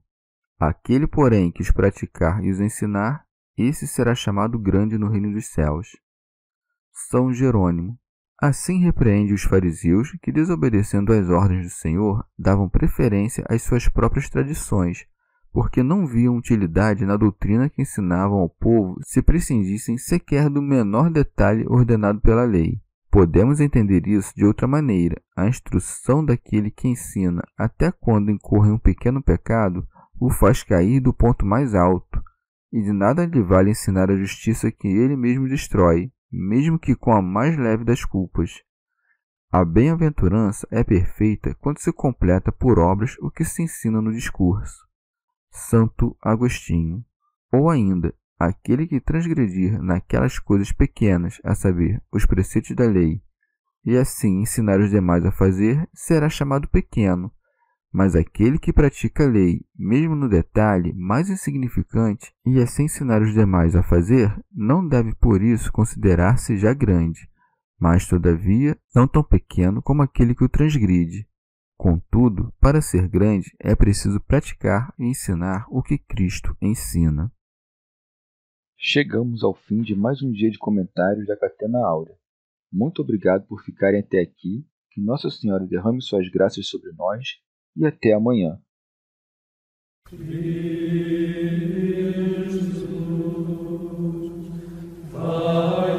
aquele, 0.58 1.06
porém, 1.06 1.52
que 1.52 1.62
os 1.62 1.70
praticar 1.70 2.42
e 2.42 2.50
os 2.50 2.58
ensinar, 2.58 3.24
esse 3.56 3.86
será 3.86 4.12
chamado 4.12 4.58
grande 4.58 4.98
no 4.98 5.08
reino 5.08 5.32
dos 5.32 5.52
céus. 5.52 5.86
São 7.10 7.32
Jerônimo. 7.32 7.96
Assim 8.40 8.80
repreende 8.80 9.32
os 9.32 9.44
fariseus 9.44 10.10
que, 10.20 10.32
desobedecendo 10.32 11.12
às 11.12 11.28
ordens 11.28 11.66
do 11.66 11.70
Senhor, 11.70 12.26
davam 12.36 12.68
preferência 12.68 13.44
às 13.48 13.62
suas 13.62 13.88
próprias 13.88 14.28
tradições, 14.28 15.06
porque 15.52 15.82
não 15.82 16.06
viam 16.06 16.36
utilidade 16.36 17.04
na 17.04 17.16
doutrina 17.16 17.68
que 17.68 17.82
ensinavam 17.82 18.38
ao 18.38 18.48
povo 18.48 18.98
se 19.02 19.20
prescindissem 19.20 19.98
sequer 19.98 20.48
do 20.48 20.62
menor 20.62 21.10
detalhe 21.10 21.66
ordenado 21.68 22.20
pela 22.20 22.44
lei. 22.44 22.80
Podemos 23.10 23.60
entender 23.60 24.06
isso 24.08 24.32
de 24.34 24.46
outra 24.46 24.66
maneira. 24.66 25.20
A 25.36 25.46
instrução 25.46 26.24
daquele 26.24 26.70
que 26.70 26.88
ensina 26.88 27.42
até 27.58 27.92
quando 27.92 28.30
incorre 28.30 28.70
um 28.70 28.78
pequeno 28.78 29.22
pecado 29.22 29.86
o 30.18 30.30
faz 30.30 30.62
cair 30.62 31.00
do 31.00 31.12
ponto 31.12 31.44
mais 31.44 31.74
alto, 31.74 32.22
e 32.72 32.80
de 32.80 32.92
nada 32.92 33.26
lhe 33.26 33.42
vale 33.42 33.70
ensinar 33.70 34.10
a 34.10 34.16
justiça 34.16 34.70
que 34.70 34.86
ele 34.86 35.16
mesmo 35.16 35.48
destrói, 35.48 36.10
mesmo 36.30 36.78
que 36.78 36.94
com 36.94 37.12
a 37.12 37.20
mais 37.20 37.58
leve 37.58 37.84
das 37.84 38.04
culpas. 38.04 38.62
A 39.50 39.64
bem-aventurança 39.64 40.66
é 40.70 40.82
perfeita 40.82 41.54
quando 41.60 41.80
se 41.80 41.92
completa 41.92 42.50
por 42.50 42.78
obras 42.78 43.16
o 43.20 43.30
que 43.30 43.44
se 43.44 43.62
ensina 43.62 44.00
no 44.00 44.12
discurso. 44.12 44.91
Santo 45.52 46.16
Agostinho. 46.22 47.04
Ou 47.52 47.68
ainda, 47.68 48.14
aquele 48.38 48.86
que 48.86 49.00
transgredir 49.00 49.80
naquelas 49.80 50.38
coisas 50.38 50.72
pequenas, 50.72 51.38
a 51.44 51.54
saber, 51.54 52.02
os 52.10 52.24
preceitos 52.26 52.74
da 52.74 52.86
lei, 52.86 53.22
e 53.84 53.96
assim 53.96 54.40
ensinar 54.40 54.80
os 54.80 54.90
demais 54.90 55.24
a 55.24 55.30
fazer, 55.30 55.88
será 55.92 56.28
chamado 56.28 56.68
pequeno. 56.68 57.30
Mas 57.92 58.16
aquele 58.16 58.58
que 58.58 58.72
pratica 58.72 59.24
a 59.24 59.28
lei, 59.28 59.60
mesmo 59.76 60.16
no 60.16 60.28
detalhe 60.28 60.94
mais 60.94 61.28
insignificante, 61.28 62.32
e 62.46 62.58
assim 62.58 62.84
ensinar 62.84 63.20
os 63.20 63.34
demais 63.34 63.76
a 63.76 63.82
fazer, 63.82 64.34
não 64.50 64.86
deve 64.86 65.14
por 65.14 65.42
isso 65.42 65.70
considerar-se 65.70 66.56
já 66.56 66.72
grande, 66.72 67.28
mas 67.78 68.06
todavia 68.06 68.78
não 68.94 69.06
tão 69.06 69.22
pequeno 69.22 69.82
como 69.82 70.02
aquele 70.02 70.34
que 70.34 70.44
o 70.44 70.48
transgride. 70.48 71.26
Contudo, 71.82 72.54
para 72.60 72.80
ser 72.80 73.08
grande 73.08 73.50
é 73.58 73.74
preciso 73.74 74.20
praticar 74.20 74.94
e 74.96 75.04
ensinar 75.04 75.66
o 75.68 75.82
que 75.82 75.98
Cristo 75.98 76.56
ensina. 76.62 77.28
Chegamos 78.78 79.42
ao 79.42 79.52
fim 79.52 79.82
de 79.82 79.96
mais 79.96 80.22
um 80.22 80.30
dia 80.30 80.48
de 80.48 80.58
comentários 80.58 81.26
da 81.26 81.36
Catena 81.36 81.84
Áurea. 81.84 82.14
Muito 82.72 83.02
obrigado 83.02 83.48
por 83.48 83.64
ficarem 83.64 83.98
até 83.98 84.20
aqui. 84.20 84.64
Que 84.92 85.00
Nossa 85.00 85.28
Senhora 85.28 85.66
derrame 85.66 86.00
suas 86.00 86.28
graças 86.28 86.68
sobre 86.68 86.92
nós 86.92 87.40
e 87.74 87.84
até 87.84 88.12
amanhã. 88.12 88.60
Vai 95.10 95.98